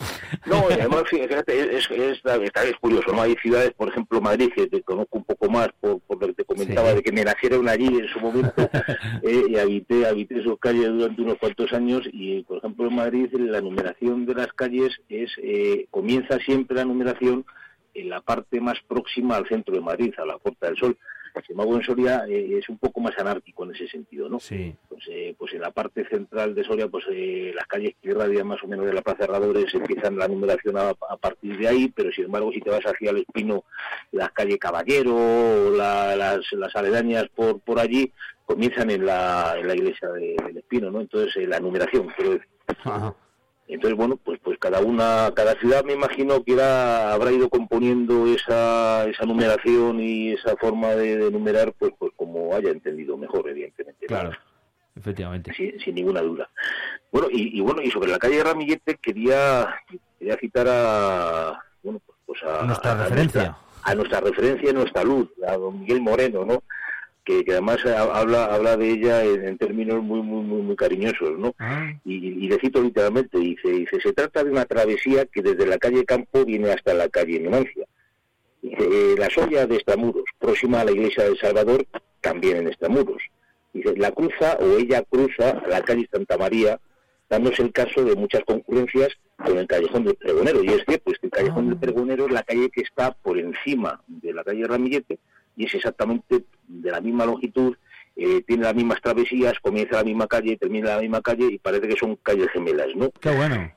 No, 0.45 0.65
además, 0.69 1.03
fíjate, 1.09 1.77
es, 1.77 1.89
es, 1.91 2.21
es, 2.23 2.75
curioso, 2.79 3.11
¿no? 3.11 3.21
Hay 3.21 3.35
ciudades, 3.35 3.73
por 3.73 3.89
ejemplo, 3.89 4.21
Madrid, 4.21 4.49
que 4.55 4.67
te 4.67 4.81
conozco 4.81 5.17
un 5.17 5.23
poco 5.23 5.49
más 5.49 5.69
por, 5.79 5.99
por 6.01 6.21
lo 6.21 6.27
que 6.27 6.33
te 6.33 6.45
comentaba, 6.45 6.93
de 6.93 7.01
que 7.01 7.11
me 7.11 7.23
nacieron 7.23 7.67
allí 7.67 7.87
en 7.87 8.07
su 8.07 8.19
momento, 8.19 8.53
eh, 9.23 9.43
y 9.49 9.57
habité, 9.57 10.07
habité 10.07 10.43
sus 10.43 10.59
calles 10.59 10.87
durante 10.87 11.21
unos 11.21 11.37
cuantos 11.37 11.71
años, 11.73 12.03
y, 12.11 12.43
por 12.43 12.57
ejemplo, 12.57 12.87
en 12.87 12.95
Madrid 12.95 13.29
la 13.33 13.61
numeración 13.61 14.25
de 14.25 14.35
las 14.35 14.51
calles 14.53 14.91
es 15.09 15.31
eh, 15.41 15.87
comienza 15.91 16.37
siempre 16.39 16.77
la 16.77 16.85
numeración 16.85 17.45
en 17.93 18.09
la 18.09 18.21
parte 18.21 18.59
más 18.59 18.77
próxima 18.87 19.37
al 19.37 19.47
centro 19.47 19.73
de 19.73 19.81
Madrid, 19.81 20.13
a 20.17 20.25
la 20.25 20.37
Puerta 20.37 20.67
del 20.67 20.77
Sol 20.77 20.97
Mago 21.53 21.75
en 21.75 21.83
Soria 21.83 22.25
eh, 22.27 22.57
es 22.59 22.69
un 22.69 22.77
poco 22.77 22.99
más 22.99 23.17
anárquico 23.17 23.63
en 23.63 23.75
ese 23.75 23.87
sentido, 23.87 24.29
¿no? 24.29 24.39
Sí. 24.39 24.75
Pues, 24.87 25.03
eh, 25.09 25.35
pues 25.37 25.53
en 25.53 25.61
la 25.61 25.71
parte 25.71 26.07
central 26.07 26.55
de 26.55 26.63
Soria, 26.63 26.87
pues 26.87 27.05
eh, 27.11 27.51
las 27.55 27.65
calles 27.67 27.95
que 28.01 28.09
irradian 28.09 28.47
más 28.47 28.63
o 28.63 28.67
menos 28.67 28.85
de 28.85 28.93
la 28.93 29.01
Plaza 29.01 29.23
Herradores 29.23 29.73
empiezan 29.73 30.17
la 30.17 30.27
numeración 30.27 30.77
a, 30.77 30.93
partir 30.93 31.57
de 31.57 31.67
ahí, 31.67 31.91
pero 31.95 32.11
sin 32.11 32.25
embargo 32.25 32.51
si 32.51 32.61
te 32.61 32.69
vas 32.69 32.85
hacia 32.85 33.11
el 33.11 33.17
Espino, 33.17 33.63
las 34.11 34.31
calles 34.31 34.57
Caballero 34.57 35.15
o 35.15 35.71
las, 35.71 36.51
las 36.51 36.75
aledañas 36.75 37.27
por 37.35 37.59
por 37.59 37.79
allí 37.79 38.11
comienzan 38.45 38.89
en 38.91 39.05
la, 39.05 39.55
en 39.57 39.67
la 39.67 39.75
iglesia 39.75 40.09
del 40.09 40.57
Espino, 40.57 40.91
¿no? 40.91 41.01
Entonces 41.01 41.47
la 41.47 41.59
numeración, 41.59 42.07
quiero 42.15 42.31
decir. 42.31 42.47
Ajá. 42.83 43.15
Entonces, 43.67 43.97
bueno, 43.97 44.17
pues 44.17 44.39
pues 44.43 44.59
cada 44.59 44.79
una, 44.79 45.31
cada 45.35 45.53
ciudad 45.55 45.83
me 45.83 45.93
imagino 45.93 46.43
que 46.43 46.59
habrá 46.61 47.31
ido 47.31 47.49
componiendo 47.49 48.27
esa, 48.27 49.05
esa 49.05 49.25
numeración 49.25 49.99
y 49.99 50.33
esa 50.33 50.55
forma 50.55 50.89
de, 50.89 51.31
numerar, 51.31 51.73
pues 51.73 51.91
pues 51.97 52.11
como 52.15 52.53
haya 52.53 52.69
entendido 52.69 53.17
mejor, 53.17 53.49
evidentemente. 53.49 54.05
Claro, 54.05 54.31
efectivamente. 54.95 55.51
Sin, 55.55 55.95
ninguna 55.95 56.21
duda. 56.21 56.47
Bueno, 57.11 57.27
y, 57.31 57.59
bueno, 57.61 57.81
y 57.81 57.89
sobre 57.89 58.11
la 58.11 58.19
calle 58.19 58.43
Ramillete 58.43 58.97
quería, 58.97 59.75
quería 60.19 60.37
citar 60.37 60.67
a, 60.69 61.59
bueno, 61.81 62.01
pues, 62.05 62.17
pues 62.25 62.43
a, 62.43 62.63
nuestra 62.65 63.03
referencia. 63.03 63.57
A 63.81 63.95
nuestra, 63.95 64.19
referencia, 64.19 64.69
a 64.69 64.73
nuestra 64.73 65.03
luz, 65.03 65.29
a 65.47 65.57
don 65.57 65.79
Miguel 65.79 66.01
Moreno, 66.01 66.43
¿no? 66.43 66.63
Que, 67.25 67.43
además 67.49 67.83
habla 67.85 68.45
habla 68.45 68.77
de 68.77 68.91
ella 68.91 69.23
en, 69.23 69.57
términos 69.57 70.01
muy 70.01 70.21
muy 70.21 70.43
muy 70.43 70.61
muy 70.61 70.75
cariñosos 70.75 71.37
no 71.37 71.53
ah. 71.59 71.91
y, 72.05 72.47
le 72.47 72.59
cito 72.59 72.81
literalmente 72.81 73.39
dice 73.39 73.69
dice 73.69 73.99
se 74.01 74.13
trata 74.13 74.43
de 74.43 74.51
una 74.51 74.65
travesía 74.65 75.25
que 75.25 75.41
desde 75.41 75.65
la 75.65 75.77
calle 75.77 76.05
Campo 76.05 76.45
viene 76.45 76.71
hasta 76.71 76.93
la 76.93 77.09
calle 77.09 77.39
Numancia 77.39 77.85
dice 78.61 78.77
eh, 78.79 79.15
la 79.17 79.29
soya 79.29 79.65
de 79.65 79.77
Estamuros 79.77 80.25
próxima 80.39 80.81
a 80.81 80.85
la 80.85 80.91
iglesia 80.91 81.27
de 81.27 81.35
Salvador 81.37 81.85
también 82.21 82.57
en 82.57 82.67
Estamuros 82.67 83.23
dice 83.73 83.97
la 83.97 84.11
cruza 84.11 84.57
o 84.61 84.77
ella 84.77 85.03
cruza 85.03 85.61
la 85.67 85.81
calle 85.81 86.07
Santa 86.11 86.37
María 86.37 86.79
dándose 87.27 87.63
el 87.63 87.71
caso 87.71 88.03
de 88.03 88.15
muchas 88.15 88.43
concurrencias 88.43 89.09
con 89.43 89.57
el 89.57 89.65
callejón 89.65 90.05
del 90.05 90.15
pregonero 90.15 90.63
y 90.63 90.69
es 90.69 90.85
que 90.85 90.99
pues 90.99 91.17
el 91.23 91.31
callejón 91.31 91.69
del 91.69 91.77
ah. 91.77 91.81
pregonero 91.81 92.27
es 92.27 92.31
la 92.31 92.43
calle 92.43 92.69
que 92.69 92.81
está 92.81 93.11
por 93.11 93.39
encima 93.39 94.01
de 94.07 94.31
la 94.31 94.43
calle 94.43 94.67
Ramillete 94.67 95.17
y 95.55 95.65
es 95.65 95.73
exactamente 95.73 96.43
de 96.67 96.91
la 96.91 97.01
misma 97.01 97.25
longitud, 97.25 97.75
eh, 98.15 98.41
tiene 98.47 98.63
las 98.63 98.75
mismas 98.75 99.01
travesías, 99.01 99.59
comienza 99.59 99.97
la 99.97 100.03
misma 100.03 100.27
calle, 100.27 100.57
termina 100.57 100.95
la 100.95 101.01
misma 101.01 101.21
calle 101.21 101.47
y 101.51 101.59
parece 101.59 101.87
que 101.87 101.97
son 101.97 102.15
calles 102.17 102.49
gemelas, 102.51 102.87
¿no? 102.95 103.11
Qué 103.19 103.29
bueno. 103.29 103.71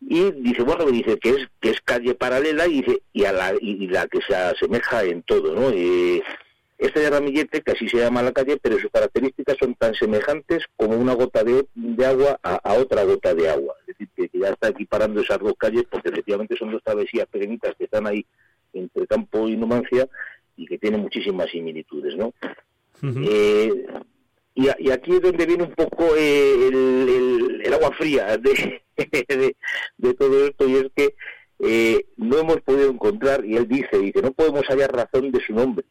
Y 0.00 0.30
dice, 0.30 0.62
bueno, 0.62 0.86
dice 0.86 1.18
que 1.18 1.30
es 1.30 1.48
que 1.60 1.70
es 1.70 1.80
calle 1.80 2.14
paralela 2.14 2.66
y 2.68 2.82
dice 2.82 3.02
y 3.12 3.24
a 3.24 3.32
la 3.32 3.52
y 3.60 3.88
la 3.88 4.06
que 4.06 4.20
se 4.22 4.34
asemeja 4.34 5.02
en 5.02 5.22
todo, 5.22 5.54
¿no? 5.54 5.70
Eh, 5.70 6.22
esta 6.78 7.00
de 7.00 7.10
Ramillete, 7.10 7.62
que 7.62 7.72
así 7.72 7.88
se 7.88 7.96
llama 7.96 8.22
la 8.22 8.30
calle, 8.30 8.56
pero 8.62 8.78
sus 8.78 8.92
características 8.92 9.56
son 9.58 9.74
tan 9.74 9.94
semejantes 9.96 10.64
como 10.76 10.96
una 10.96 11.12
gota 11.12 11.42
de, 11.42 11.66
agua 12.06 12.38
a, 12.40 12.74
otra 12.74 13.02
gota 13.02 13.34
de 13.34 13.50
agua. 13.50 13.74
Es 13.80 13.98
decir 13.98 14.08
que, 14.14 14.38
ya 14.38 14.50
está 14.50 14.68
equiparando 14.68 15.20
esas 15.20 15.40
dos 15.40 15.54
calles 15.58 15.82
porque 15.90 16.10
efectivamente 16.10 16.56
son 16.56 16.70
dos 16.70 16.82
travesías 16.84 17.26
pequeñitas 17.26 17.74
que 17.76 17.84
están 17.84 18.06
ahí 18.06 18.24
entre 18.72 19.08
campo 19.08 19.48
y 19.48 19.56
Numancia 19.56 20.08
y 20.58 20.66
que 20.66 20.78
tienen 20.78 21.00
muchísimas 21.00 21.48
similitudes, 21.50 22.16
¿no? 22.16 22.34
Eh, 23.02 23.86
y, 24.54 24.90
aquí 24.90 25.12
es 25.12 25.22
donde 25.22 25.46
viene 25.46 25.62
un 25.62 25.72
poco 25.72 26.16
eh, 26.16 26.68
el, 26.68 27.72
agua 27.72 27.92
fría 27.92 28.36
de, 28.38 29.56
de, 29.96 30.14
todo 30.14 30.46
esto 30.46 30.68
y 30.68 30.74
es 30.74 30.86
que 30.96 31.14
eh, 31.60 32.06
no 32.16 32.38
hemos 32.38 32.60
podido 32.62 32.90
encontrar, 32.90 33.44
y 33.44 33.56
él 33.56 33.68
dice, 33.68 33.98
dice, 33.98 34.20
no 34.20 34.32
podemos 34.32 34.64
hallar 34.66 34.92
razón 34.92 35.30
de 35.30 35.40
su 35.40 35.54
nombre 35.54 35.86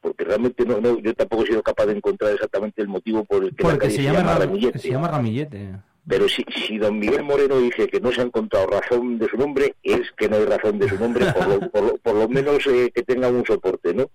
porque 0.00 0.24
realmente 0.24 0.64
no, 0.64 0.80
no, 0.80 0.98
yo 1.00 1.12
tampoco 1.14 1.42
he 1.42 1.48
sido 1.48 1.62
capaz 1.62 1.86
de 1.86 1.92
encontrar 1.92 2.32
exactamente 2.32 2.80
el 2.80 2.88
motivo 2.88 3.24
por 3.24 3.44
el 3.44 3.54
que 3.54 3.64
la 3.66 3.76
calle 3.76 3.96
se, 3.96 4.02
llama, 4.02 4.38
Ramillete. 4.38 4.78
Se 4.78 4.90
llama 4.90 5.08
Ramillete. 5.08 5.74
Pero 6.08 6.26
si, 6.28 6.44
si 6.66 6.78
don 6.78 6.98
Miguel 6.98 7.22
Moreno 7.22 7.60
dice 7.60 7.86
que 7.86 8.00
no 8.00 8.10
se 8.10 8.22
ha 8.22 8.24
encontrado 8.24 8.66
razón 8.66 9.18
de 9.18 9.28
su 9.28 9.36
nombre, 9.36 9.74
es 9.82 10.10
que 10.16 10.28
no 10.28 10.36
hay 10.36 10.46
razón 10.46 10.78
de 10.78 10.88
su 10.88 10.98
nombre, 10.98 11.26
por 11.32 11.82
lo, 11.82 11.98
por 11.98 12.14
lo, 12.14 12.28
menos 12.28 12.66
eh, 12.66 12.90
que 12.94 13.02
tenga 13.02 13.28
un 13.28 13.44
soporte, 13.44 13.92
¿no? 13.92 14.10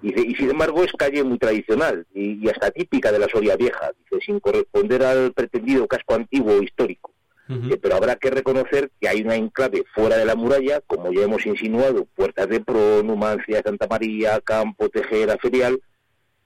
Y, 0.00 0.18
y, 0.30 0.34
sin 0.36 0.50
embargo 0.50 0.82
es 0.84 0.92
calle 0.92 1.24
muy 1.24 1.38
tradicional 1.38 2.06
y, 2.14 2.48
hasta 2.48 2.70
típica 2.70 3.12
de 3.12 3.18
la 3.18 3.28
Soria 3.28 3.56
Vieja, 3.56 3.90
dice, 3.98 4.24
sin 4.24 4.40
corresponder 4.40 5.02
al 5.02 5.32
pretendido 5.32 5.86
casco 5.86 6.14
antiguo 6.14 6.62
histórico. 6.62 7.12
Eh, 7.50 7.78
pero 7.80 7.96
habrá 7.96 8.16
que 8.16 8.28
reconocer 8.28 8.90
que 9.00 9.08
hay 9.08 9.22
una 9.22 9.34
enclave 9.34 9.82
fuera 9.94 10.18
de 10.18 10.26
la 10.26 10.34
muralla, 10.34 10.82
como 10.86 11.10
ya 11.10 11.22
hemos 11.22 11.46
insinuado, 11.46 12.04
Puertas 12.14 12.46
de 12.46 12.60
Pro, 12.60 13.02
Numancia, 13.02 13.62
Santa 13.62 13.86
María, 13.88 14.38
Campo, 14.42 14.90
Tejera, 14.90 15.38
Ferial, 15.38 15.80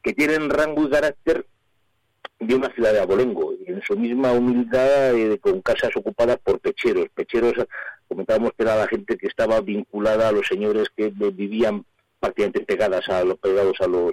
que 0.00 0.12
tienen 0.12 0.48
rango 0.48 0.86
y 0.86 0.90
carácter 0.90 1.46
de 2.38 2.54
una 2.54 2.72
ciudad 2.74 2.92
de 2.92 3.00
abolengo, 3.00 3.52
y 3.54 3.70
en 3.70 3.82
su 3.82 3.96
misma 3.96 4.32
humildad, 4.32 5.14
eh, 5.14 5.38
con 5.38 5.60
casas 5.62 5.90
ocupadas 5.96 6.38
por 6.42 6.58
pecheros. 6.58 7.06
Pecheros, 7.14 7.54
comentábamos 8.08 8.52
que 8.56 8.64
era 8.64 8.76
la 8.76 8.88
gente 8.88 9.16
que 9.16 9.28
estaba 9.28 9.60
vinculada 9.60 10.28
a 10.28 10.32
los 10.32 10.46
señores 10.46 10.88
que 10.96 11.10
vivían 11.10 11.84
prácticamente 12.18 12.64
pegadas 12.64 13.08
a 13.08 13.24
los 13.24 13.38
pegados 13.38 13.80
a 13.80 13.86
los 13.86 14.12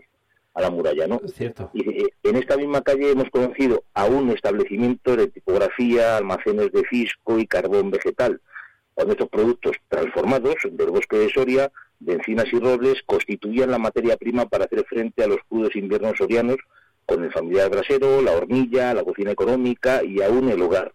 a 0.56 0.62
la 0.62 0.72
muralla, 0.72 1.08
¿no? 1.08 1.22
Cierto. 1.28 1.70
Y 1.74 1.88
eh, 1.89 2.13
en 2.24 2.36
esta 2.36 2.58
misma 2.58 2.82
calle 2.82 3.12
hemos 3.12 3.30
conocido 3.30 3.84
a 3.94 4.06
un 4.06 4.30
establecimiento 4.32 5.16
de 5.16 5.28
tipografía, 5.28 6.18
almacenes 6.18 6.72
de 6.72 6.84
fisco 6.86 7.39
y 7.39 7.46
carbón 7.46 7.92
vegetal, 7.92 8.42
cuando 8.94 9.13
estos 9.13 9.30
productos 9.30 9.78
transformados 9.88 10.56
del 10.70 10.89
bosque 10.89 11.18
de 11.18 11.30
Soria, 11.30 11.72
de 12.00 12.13
encinas 12.13 12.48
y 12.51 12.60
robles, 12.60 13.01
constituían 13.06 13.72
la 13.72 13.78
materia 13.78 14.18
prima 14.18 14.46
para 14.46 14.66
hacer 14.66 14.84
frente 14.86 15.24
a 15.24 15.28
los 15.28 15.39
crudos 15.48 15.75
inviernos 15.75 16.18
sorianos 16.18 16.58
con 17.10 17.24
el 17.24 17.32
familiar 17.32 17.70
brasero, 17.70 18.22
la 18.22 18.32
hornilla, 18.32 18.94
la 18.94 19.04
cocina 19.04 19.32
económica 19.32 20.04
y 20.04 20.22
aún 20.22 20.50
el 20.50 20.62
hogar. 20.62 20.94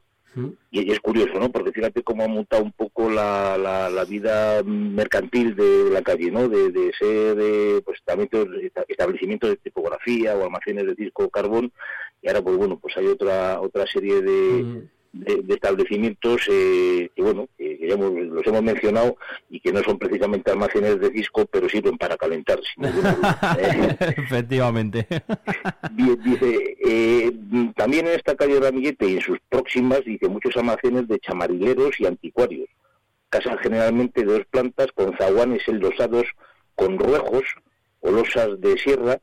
Y, 0.73 0.91
es 0.91 0.99
curioso, 0.99 1.39
¿no? 1.39 1.53
Porque 1.53 1.71
fíjate 1.71 2.03
cómo 2.03 2.25
ha 2.25 2.29
mutado 2.29 2.65
un 2.65 2.73
poco 2.73 3.09
la, 3.09 3.57
la, 3.57 4.05
vida 4.05 4.63
mercantil 4.65 5.55
de 5.55 5.91
la 5.93 6.03
calle, 6.03 6.33
¿no? 6.33 6.49
De, 6.49 6.71
de 6.71 6.93
ser 6.99 7.83
pues, 7.85 8.01
establecimientos 8.89 9.51
de 9.51 9.57
tipografía 9.59 10.37
o 10.37 10.45
almacenes 10.45 10.87
de 10.87 10.95
disco 10.95 11.31
carbón 11.31 11.73
y 12.25 12.29
ahora, 12.29 12.43
pues 12.43 12.57
bueno, 12.57 12.79
pues 12.79 12.97
hay 12.97 13.07
otra 13.07 13.61
otra 13.61 13.87
serie 13.87 14.23
de, 14.23 14.89
de, 15.15 15.55
establecimientos 15.55 16.43
eh, 16.51 17.09
que, 17.15 17.23
bueno, 17.23 17.49
que, 17.57 17.79
ya 17.89 17.97
los 17.97 18.47
hemos 18.47 18.63
mencionado 18.63 19.17
y 19.49 19.61
que 19.61 19.73
no 19.73 19.83
son 19.83 19.99
precisamente 19.99 20.51
almacenes 20.51 21.01
de 21.01 21.11
disco, 21.11 21.47
pero 21.47 21.69
sirven 21.69 21.97
para 21.97 22.17
calentar. 22.17 22.61
Efectivamente. 24.17 25.07
dice, 26.25 26.77
eh, 26.85 27.33
también 27.77 28.07
en 28.09 28.15
esta 28.15 28.35
calle 28.35 28.55
de 28.55 28.61
Ramillete 28.61 29.09
y 29.09 29.15
en 29.15 29.21
sus 29.21 29.39
próximas, 29.49 30.05
dice, 30.05 30.29
muchos 30.29 30.57
almacenes 30.57 31.07
de 31.09 31.19
chamarileros 31.21 32.01
y 32.01 32.07
anticuarios. 32.07 32.69
Casas 33.29 33.57
generalmente 33.63 34.25
de 34.25 34.33
dos 34.33 34.47
plantas 34.51 34.89
con 34.95 35.17
zaguanes 35.17 35.63
enlosados 35.69 36.27
con 36.75 36.99
ruejos 36.99 37.45
o 38.01 38.11
losas 38.11 38.61
de 38.61 38.77
sierra 38.79 39.21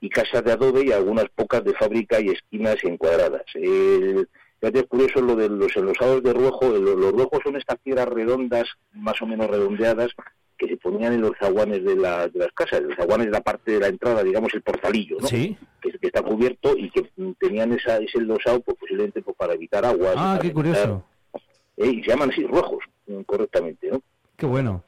y 0.00 0.08
casas 0.10 0.44
de 0.44 0.52
adobe 0.52 0.84
y 0.84 0.92
algunas 0.92 1.28
pocas 1.34 1.64
de 1.64 1.74
fábrica 1.74 2.20
y 2.20 2.28
esquinas 2.28 2.76
encuadradas. 2.84 3.44
El, 3.54 4.28
es 4.72 4.86
curioso 4.86 5.20
lo 5.20 5.36
de 5.36 5.48
los 5.48 5.76
enlosados 5.76 6.22
de 6.22 6.32
ruejo. 6.32 6.68
Los, 6.68 7.12
ruejos 7.12 7.40
son 7.42 7.56
estas 7.56 7.78
piedras 7.78 8.08
redondas, 8.08 8.68
más 8.92 9.20
o 9.20 9.26
menos 9.26 9.48
redondeadas, 9.48 10.10
que 10.56 10.68
se 10.68 10.76
ponían 10.76 11.12
en 11.12 11.20
los 11.20 11.32
zaguanes 11.38 11.84
de, 11.84 11.96
las 11.96 12.30
casas. 12.54 12.82
Los 12.82 12.96
zaguanes 12.96 13.26
de 13.26 13.32
la 13.32 13.40
parte 13.40 13.72
de 13.72 13.80
la 13.80 13.88
entrada, 13.88 14.22
digamos 14.22 14.52
el 14.54 14.62
portalillo, 14.62 15.18
¿no? 15.20 15.28
¿Sí? 15.28 15.56
Que, 15.80 15.90
está 16.00 16.22
cubierto 16.22 16.76
y 16.76 16.90
que 16.90 17.10
tenían 17.38 17.72
esa, 17.72 17.98
ese 17.98 18.18
enlosado 18.18 18.60
pues, 18.60 18.78
posiblemente 18.78 19.22
pues, 19.22 19.36
para 19.36 19.54
evitar 19.54 19.84
agua. 19.84 20.12
Ah, 20.16 20.38
qué 20.40 20.52
curioso. 20.52 21.04
Eh, 21.76 21.88
y 21.88 22.02
se 22.04 22.10
llaman 22.10 22.30
así, 22.30 22.46
ruejos, 22.46 22.84
correctamente, 23.26 23.90
¿no? 23.90 24.00
Qué 24.36 24.46
bueno. 24.46 24.84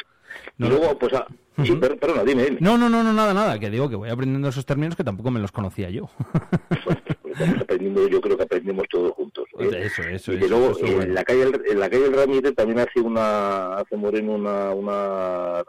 Y 0.59 0.65
luego, 0.65 0.99
pues, 0.99 1.13
ah, 1.15 1.27
sí, 1.65 1.73
perdona, 1.77 2.25
dime, 2.25 2.45
dime. 2.45 2.59
No, 2.61 2.79
no, 2.79 2.89
no, 2.89 3.03
no, 3.03 3.13
nada, 3.13 3.35
nada, 3.35 3.59
que 3.59 3.71
digo 3.71 3.89
que 3.89 3.97
voy 3.97 4.09
aprendiendo 4.09 4.49
esos 4.49 4.65
términos 4.65 4.97
que 4.97 5.05
tampoco 5.05 5.31
me 5.31 5.41
los 5.41 5.53
conocía 5.53 5.91
yo. 5.91 6.09
aprendiendo, 7.61 8.09
yo 8.09 8.21
creo 8.21 8.37
que 8.37 8.45
aprendemos 8.45 8.87
todos 8.89 9.13
juntos. 9.13 9.45
¿eh? 9.59 9.83
Eso, 9.85 10.03
eso, 10.03 10.33
y 10.33 10.39
que 10.39 10.49
luego 10.49 10.79
en, 10.81 11.15
la 11.15 11.25
calle, 11.25 11.51
en 11.69 11.81
la 11.81 11.91
calle 11.91 12.05
del 12.05 12.15
Ramírez 12.15 12.55
también 12.55 12.79
hace 12.79 13.01
una, 13.01 13.75
hace 13.75 13.97
Moreno 13.97 14.33
una, 14.35 14.71
una 14.73 15.65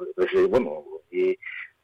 bueno, 0.49 0.83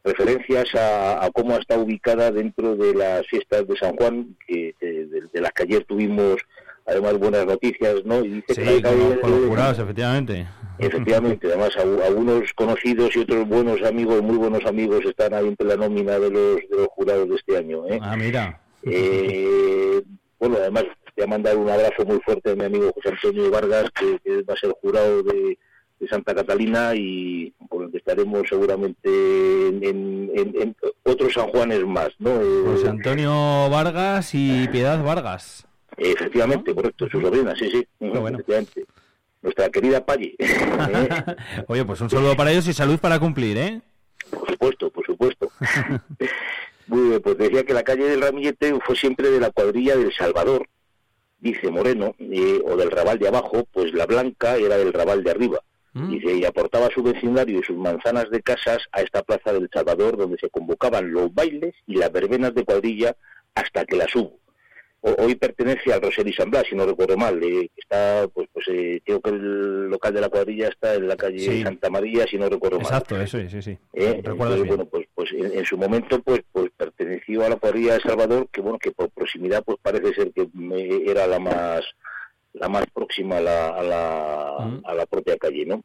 referencias 0.03 0.69
a, 0.75 1.29
cómo 1.33 1.57
está 1.57 1.77
ubicada 1.77 2.31
dentro 2.31 2.75
de 2.75 2.93
las 2.93 3.25
fiestas 3.27 3.67
de 3.67 3.77
San 3.77 3.95
Juan, 3.95 4.35
que 4.47 4.75
de, 4.79 5.41
las 5.41 5.51
que 5.51 5.63
ayer 5.63 5.85
tuvimos 5.85 6.37
además 6.85 7.17
buenas 7.17 7.45
noticias, 7.45 8.03
¿no? 8.05 8.23
Y 8.23 8.41
dice 8.41 8.53
que 8.55 8.81
con, 8.81 9.17
con, 9.19 9.31
los 9.31 9.49
jurados, 9.49 9.79
efectivamente. 9.79 10.47
Efectivamente, 10.79 11.47
además 11.47 11.75
algunos 11.77 12.51
conocidos 12.53 13.15
y 13.15 13.19
otros 13.19 13.47
buenos 13.47 13.81
amigos, 13.83 14.21
muy 14.21 14.37
buenos 14.37 14.65
amigos, 14.65 15.05
están 15.05 15.33
ahí 15.33 15.47
entre 15.47 15.67
la 15.67 15.77
nómina 15.77 16.17
de 16.19 16.31
los, 16.31 16.55
de 16.55 16.77
los 16.77 16.87
jurados 16.87 17.29
de 17.29 17.35
este 17.35 17.57
año. 17.57 17.87
¿eh? 17.87 17.99
Ah, 18.01 18.15
mira. 18.17 18.59
Eh, 18.83 20.01
bueno, 20.39 20.57
además 20.59 20.85
voy 21.15 21.23
a 21.23 21.27
mandar 21.27 21.57
un 21.57 21.69
abrazo 21.69 22.05
muy 22.05 22.19
fuerte 22.21 22.51
a 22.51 22.55
mi 22.55 22.65
amigo 22.65 22.91
José 22.95 23.09
Antonio 23.09 23.51
Vargas, 23.51 23.85
que, 23.91 24.41
va 24.43 24.53
a 24.53 24.57
ser 24.57 24.71
jurado 24.81 25.23
de, 25.23 25.57
Santa 26.09 26.35
Catalina 26.35 26.91
y 26.95 27.53
con 27.69 27.83
el 27.83 27.91
que 27.91 27.99
estaremos 27.99 28.43
seguramente 28.49 29.07
en, 29.07 30.75
otros 31.03 31.31
San 31.31 31.47
Juanes 31.47 31.85
más, 31.85 32.09
¿no? 32.19 32.31
José 32.65 32.89
Antonio 32.89 33.69
Vargas 33.69 34.31
y 34.33 34.67
Piedad 34.67 35.01
Vargas. 35.01 35.65
Efectivamente, 35.97 36.73
correcto, 36.73 37.07
su 37.09 37.21
sobrina, 37.21 37.53
sí, 37.55 37.69
sí, 37.69 37.87
efectivamente. 37.99 38.85
Nuestra 39.41 39.69
querida 39.69 40.05
Palli. 40.05 40.35
¿eh? 40.39 41.09
Oye, 41.67 41.85
pues 41.85 41.99
un 42.01 42.09
saludo 42.09 42.35
para 42.35 42.51
ellos 42.51 42.67
y 42.67 42.73
salud 42.73 42.97
para 42.99 43.19
cumplir, 43.19 43.57
¿eh? 43.57 43.81
Por 44.29 44.49
supuesto, 44.49 44.89
por 44.89 45.05
supuesto. 45.05 45.51
pues 46.87 47.37
decía 47.37 47.63
que 47.63 47.73
la 47.73 47.83
calle 47.83 48.05
del 48.05 48.21
Ramillete 48.21 48.73
fue 48.85 48.95
siempre 48.95 49.29
de 49.29 49.39
la 49.39 49.51
cuadrilla 49.51 49.97
del 49.97 50.13
Salvador, 50.13 50.67
dice 51.39 51.69
Moreno, 51.69 52.15
eh, 52.19 52.61
o 52.65 52.77
del 52.77 52.89
Raval 52.89 53.19
de 53.19 53.27
abajo, 53.27 53.67
pues 53.71 53.93
la 53.93 54.05
Blanca 54.05 54.55
era 54.55 54.77
del 54.77 54.93
Raval 54.93 55.23
de 55.23 55.31
arriba. 55.31 55.59
Mm. 55.91 56.09
Dice, 56.09 56.33
y 56.37 56.45
aportaba 56.45 56.89
su 56.93 57.03
vecindario 57.03 57.59
y 57.59 57.63
sus 57.63 57.77
manzanas 57.77 58.29
de 58.31 58.41
casas 58.41 58.79
a 58.93 59.01
esta 59.01 59.21
plaza 59.21 59.53
del 59.53 59.69
Salvador, 59.71 60.17
donde 60.17 60.37
se 60.39 60.49
convocaban 60.49 61.11
los 61.11 61.33
bailes 61.33 61.75
y 61.85 61.95
las 61.95 62.11
verbenas 62.11 62.55
de 62.55 62.63
cuadrilla 62.63 63.15
hasta 63.53 63.85
que 63.85 63.97
las 63.97 64.15
hubo 64.15 64.42
hoy 65.03 65.35
pertenece 65.35 65.93
al 65.93 66.01
Roser 66.01 66.27
y 66.27 66.33
San 66.33 66.49
Blas, 66.49 66.65
si 66.69 66.75
no 66.75 66.85
recuerdo 66.85 67.17
mal. 67.17 67.41
Eh, 67.43 67.69
está, 67.75 68.27
pues, 68.33 68.47
pues 68.53 68.65
eh, 68.69 69.01
creo 69.05 69.21
que 69.21 69.29
el 69.31 69.89
local 69.89 70.13
de 70.13 70.21
la 70.21 70.29
cuadrilla 70.29 70.69
está 70.69 70.95
en 70.95 71.07
la 71.07 71.17
calle 71.17 71.63
Santa 71.63 71.89
María, 71.89 72.25
si 72.25 72.37
no 72.37 72.49
recuerdo 72.49 72.77
mal. 72.77 72.85
Exacto, 72.85 73.19
eso 73.19 73.37
sí, 73.49 73.61
sí. 73.61 73.77
Eh, 73.93 74.21
bueno, 74.35 74.85
pues, 74.85 75.07
pues 75.13 75.31
en, 75.33 75.65
su 75.65 75.77
momento, 75.77 76.21
pues, 76.21 76.41
pues 76.51 76.71
perteneció 76.75 77.45
a 77.45 77.49
la 77.49 77.57
cuadrilla 77.57 77.95
de 77.95 78.01
Salvador, 78.01 78.47
que 78.51 78.61
bueno, 78.61 78.79
que 78.79 78.91
por 78.91 79.09
proximidad, 79.09 79.63
pues 79.63 79.77
parece 79.81 80.13
ser 80.13 80.31
que 80.31 80.47
era 81.05 81.27
la 81.27 81.39
más 81.39 81.83
la 82.53 82.69
más 82.69 82.85
próxima 82.93 83.37
a 83.37 83.41
la, 83.41 83.67
a 83.69 83.83
la, 83.83 84.79
a 84.85 84.93
la 84.93 85.05
propia 85.07 85.37
calle, 85.37 85.65
¿no? 85.65 85.83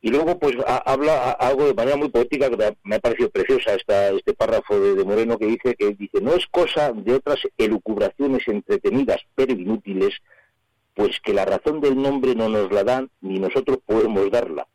Y 0.00 0.10
luego, 0.10 0.38
pues, 0.38 0.54
habla 0.86 1.32
algo 1.32 1.66
de 1.66 1.74
manera 1.74 1.96
muy 1.96 2.08
poética, 2.08 2.48
que 2.48 2.74
me 2.84 2.96
ha 2.96 3.00
parecido 3.00 3.30
preciosa 3.30 3.74
esta, 3.74 4.10
este 4.10 4.32
párrafo 4.32 4.78
de, 4.78 5.04
Moreno, 5.04 5.38
que 5.38 5.46
dice 5.46 5.74
que 5.74 5.92
dice, 5.94 6.20
no 6.20 6.34
es 6.34 6.46
cosa 6.46 6.92
de 6.92 7.14
otras 7.14 7.40
elucubraciones 7.56 8.46
entretenidas, 8.46 9.20
pero 9.34 9.52
inútiles, 9.52 10.14
pues 10.94 11.18
que 11.20 11.34
la 11.34 11.44
razón 11.44 11.80
del 11.80 12.00
nombre 12.00 12.36
no 12.36 12.48
nos 12.48 12.70
la 12.70 12.84
dan, 12.84 13.10
ni 13.20 13.40
nosotros 13.40 13.78
podemos 13.84 14.30
darla. 14.30 14.68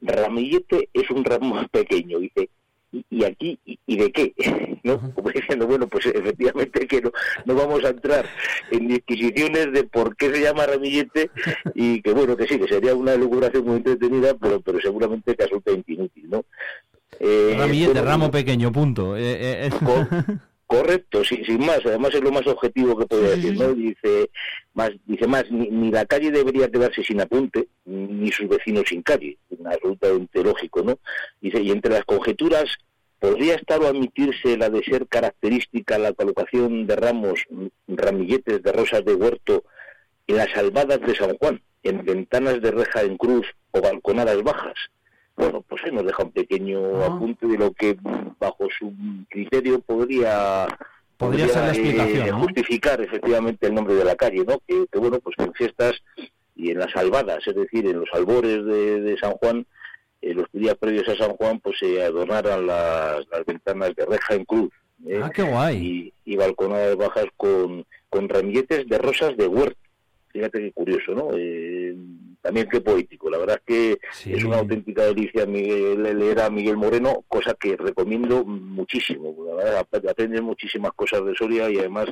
Ramillete 0.00 0.90
es 0.92 1.10
un 1.10 1.24
ramo 1.24 1.60
pequeño, 1.72 2.20
dice, 2.20 2.48
y, 2.92 3.24
aquí 3.24 3.58
y, 3.64 3.96
de 3.96 4.12
qué 4.12 4.34
no 4.82 4.98
como 5.14 5.30
diciendo 5.30 5.66
bueno 5.66 5.86
pues 5.86 6.06
efectivamente 6.14 6.86
que 6.86 7.00
no, 7.02 7.12
no 7.44 7.54
vamos 7.54 7.84
a 7.84 7.90
entrar 7.90 8.26
en 8.70 8.88
disquisiciones 8.88 9.72
de 9.72 9.84
por 9.84 10.16
qué 10.16 10.32
se 10.32 10.42
llama 10.42 10.66
ramillete 10.66 11.30
y 11.74 12.00
que 12.02 12.12
bueno 12.12 12.36
que 12.36 12.46
sí 12.46 12.58
que 12.58 12.68
sería 12.68 12.94
una 12.94 13.14
elucubración 13.14 13.64
muy 13.64 13.76
entretenida 13.76 14.34
pero 14.34 14.60
pero 14.60 14.80
seguramente 14.80 15.34
que 15.34 15.44
resulta 15.44 15.72
inútil 15.72 16.30
no 16.30 16.44
eh, 17.20 17.56
ramillete 17.58 18.00
ramo 18.02 18.30
pequeño 18.30 18.70
punto. 18.72 19.16
Eh, 19.16 19.66
eh, 19.66 19.70
correcto 20.68 21.24
sin, 21.24 21.44
sin 21.44 21.58
más 21.66 21.80
además 21.84 22.14
es 22.14 22.20
lo 22.20 22.30
más 22.30 22.46
objetivo 22.46 22.96
que 22.96 23.06
puede 23.06 23.36
decir 23.36 23.58
no 23.58 23.74
dice 23.74 24.30
más 24.78 24.92
dice 25.06 25.26
más, 25.26 25.50
ni, 25.50 25.90
la 25.90 26.06
calle 26.06 26.30
debería 26.30 26.70
quedarse 26.70 27.02
sin 27.02 27.20
apunte, 27.20 27.66
ni 27.84 28.30
sus 28.30 28.48
vecinos 28.48 28.84
sin 28.88 29.02
calle, 29.02 29.36
absolutamente 29.64 30.44
lógico, 30.44 30.82
¿no? 30.82 30.98
Dice, 31.40 31.60
y 31.60 31.72
entre 31.72 31.92
las 31.92 32.04
conjeturas 32.04 32.76
podría 33.18 33.56
estar 33.56 33.80
o 33.80 33.88
admitirse 33.88 34.56
la 34.56 34.70
de 34.70 34.84
ser 34.84 35.08
característica 35.08 35.98
la 35.98 36.12
colocación 36.12 36.86
de 36.86 36.94
ramos, 36.94 37.44
ramilletes 37.88 38.62
de 38.62 38.72
rosas 38.72 39.04
de 39.04 39.14
huerto 39.14 39.64
en 40.28 40.36
las 40.36 40.56
albadas 40.56 41.00
de 41.00 41.16
San 41.16 41.36
Juan, 41.38 41.60
en 41.82 42.04
ventanas 42.04 42.60
de 42.60 42.70
reja 42.70 43.02
en 43.02 43.16
cruz 43.16 43.46
o 43.72 43.80
balconadas 43.80 44.40
bajas. 44.44 44.76
Bueno, 45.38 45.64
pues 45.68 45.82
ahí 45.84 45.92
nos 45.92 46.04
deja 46.04 46.24
un 46.24 46.32
pequeño 46.32 47.00
ah. 47.00 47.06
apunte 47.06 47.46
de 47.46 47.56
lo 47.56 47.72
que 47.72 47.96
bajo 48.40 48.66
su 48.76 48.92
criterio 49.30 49.78
podría 49.80 50.66
podría, 51.16 51.48
ser 51.48 51.62
la 51.62 51.68
explicación, 51.68 52.28
eh, 52.28 52.32
justificar 52.32 53.00
efectivamente 53.00 53.68
el 53.68 53.74
nombre 53.74 53.94
de 53.94 54.04
la 54.04 54.16
calle, 54.16 54.44
¿no? 54.44 54.60
Que, 54.66 54.98
bueno, 54.98 55.20
pues 55.20 55.36
que 55.36 55.44
en 55.44 55.54
fiestas 55.54 55.94
y 56.56 56.72
en 56.72 56.78
las 56.80 56.94
albadas, 56.96 57.46
es 57.46 57.54
decir, 57.54 57.86
en 57.86 58.00
los 58.00 58.08
albores 58.12 58.64
de, 58.64 59.16
San 59.20 59.32
Juan, 59.34 59.64
eh, 60.22 60.34
los 60.34 60.46
días 60.52 60.74
previos 60.74 61.08
a 61.08 61.16
San 61.16 61.30
Juan, 61.36 61.60
pues 61.60 61.78
se 61.78 62.02
adornaran 62.02 62.66
las, 62.66 63.24
ventanas 63.46 63.94
de 63.94 64.06
reja 64.06 64.34
en 64.34 64.44
cruz. 64.44 64.72
¿eh? 65.06 65.20
Ah, 65.22 65.30
qué 65.32 65.42
guay. 65.42 65.76
Y, 65.76 66.32
y 66.32 66.36
balconadas 66.36 66.96
bajas 66.96 67.26
con, 67.36 67.86
con 68.10 68.28
ramilletes 68.28 68.88
de 68.88 68.98
rosas 68.98 69.36
de 69.36 69.46
huerto. 69.46 69.78
Fíjate 70.32 70.58
qué 70.58 70.72
curioso, 70.72 71.12
¿no? 71.12 71.30
También 72.40 72.68
qué 72.70 72.80
poético. 72.80 73.28
La 73.30 73.38
verdad 73.38 73.60
es 73.64 73.64
que 73.66 74.32
es 74.32 74.44
una 74.44 74.58
auténtica 74.58 75.04
delicia 75.04 75.44
Miguel, 75.46 76.02
leer 76.02 76.40
a 76.40 76.50
Miguel 76.50 76.76
Moreno, 76.76 77.24
cosa 77.28 77.54
que 77.54 77.76
recomiendo 77.76 78.44
muchísimo. 78.44 79.34
La 79.46 79.54
verdad, 79.54 79.86
aprendes 80.08 80.42
muchísimas 80.42 80.92
cosas 80.92 81.24
de 81.24 81.34
Soria 81.34 81.68
y 81.68 81.78
además 81.78 82.08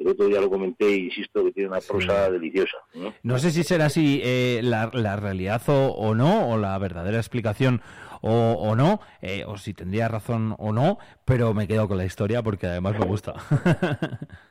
el 0.00 0.08
otro 0.08 0.26
día 0.26 0.40
lo 0.40 0.48
comenté 0.48 0.90
insisto 0.96 1.44
que 1.44 1.52
tiene 1.52 1.68
una 1.68 1.80
prosa 1.80 2.30
deliciosa. 2.30 2.78
¿no? 3.22 3.38
sé 3.38 3.50
si 3.50 3.62
será 3.62 3.86
así 3.86 4.20
eh, 4.24 4.60
la, 4.62 4.86
realidad 5.16 5.62
o, 5.66 6.14
no, 6.14 6.48
o 6.48 6.56
la 6.56 6.78
verdadera 6.78 7.18
explicación 7.18 7.82
o, 8.22 8.52
o 8.52 8.74
no, 8.74 9.00
eh, 9.20 9.44
o 9.46 9.58
si 9.58 9.74
tendría 9.74 10.08
razón 10.08 10.54
o 10.58 10.72
no, 10.72 10.98
pero 11.26 11.52
me 11.52 11.68
quedo 11.68 11.86
con 11.86 11.98
la 11.98 12.06
historia 12.06 12.42
porque 12.42 12.66
además 12.66 12.98
me 12.98 13.04
gusta. 13.04 13.34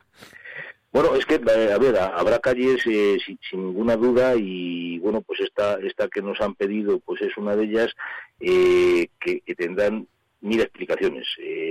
Bueno, 0.91 1.13
es 1.13 1.25
que, 1.25 1.35
eh, 1.35 1.71
a 1.71 1.77
ver, 1.77 1.97
habrá 1.97 2.39
calles 2.39 2.81
eh, 2.87 3.17
sin, 3.23 3.37
ninguna 3.53 3.95
duda 3.95 4.33
y, 4.35 4.97
bueno, 4.99 5.21
pues 5.21 5.39
esta, 5.41 5.75
esta 5.83 6.07
que 6.07 6.21
nos 6.21 6.41
han 6.41 6.55
pedido, 6.55 6.99
pues 6.99 7.21
es 7.21 7.37
una 7.37 7.55
de 7.55 7.65
ellas 7.65 7.93
eh, 8.39 9.07
que, 9.19 9.41
tendrán 9.55 10.07
mil 10.41 10.61
explicaciones. 10.61 11.27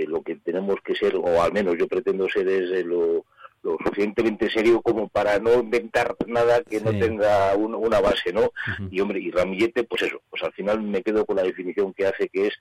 lo 0.06 0.22
que 0.22 0.36
tenemos 0.36 0.76
que 0.84 0.94
ser, 0.94 1.16
o 1.16 1.42
al 1.42 1.52
menos 1.52 1.76
yo 1.78 1.88
pretendo 1.88 2.28
ser, 2.28 2.48
es 2.48 2.84
lo, 2.84 3.24
suficientemente 3.62 4.48
serio 4.50 4.80
como 4.82 5.08
para 5.08 5.40
no 5.40 5.54
inventar 5.54 6.14
nada 6.26 6.62
que 6.62 6.80
no 6.80 6.90
tenga 6.90 7.56
una 7.56 8.00
base, 8.00 8.32
¿no? 8.32 8.52
Y, 8.90 9.00
hombre, 9.00 9.18
y 9.20 9.32
ramillete, 9.32 9.82
pues 9.82 10.02
eso, 10.02 10.22
pues 10.30 10.42
al 10.44 10.52
final 10.52 10.80
me 10.80 11.02
quedo 11.02 11.26
con 11.26 11.36
la 11.36 11.42
definición 11.42 11.92
que 11.92 12.06
hace, 12.06 12.28
que 12.28 12.46
es 12.46 12.54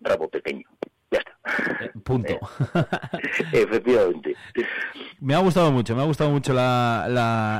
rabo 0.00 0.28
pequeño. 0.28 0.66
Ya 1.10 1.18
está. 1.18 1.38
Eh, 1.84 1.90
punto. 2.04 2.38
Efectivamente. 3.52 4.36
Me 5.20 5.34
ha 5.34 5.38
gustado 5.38 5.72
mucho, 5.72 5.96
me 5.96 6.02
ha 6.02 6.04
gustado 6.04 6.30
mucho 6.30 6.52
la, 6.52 7.06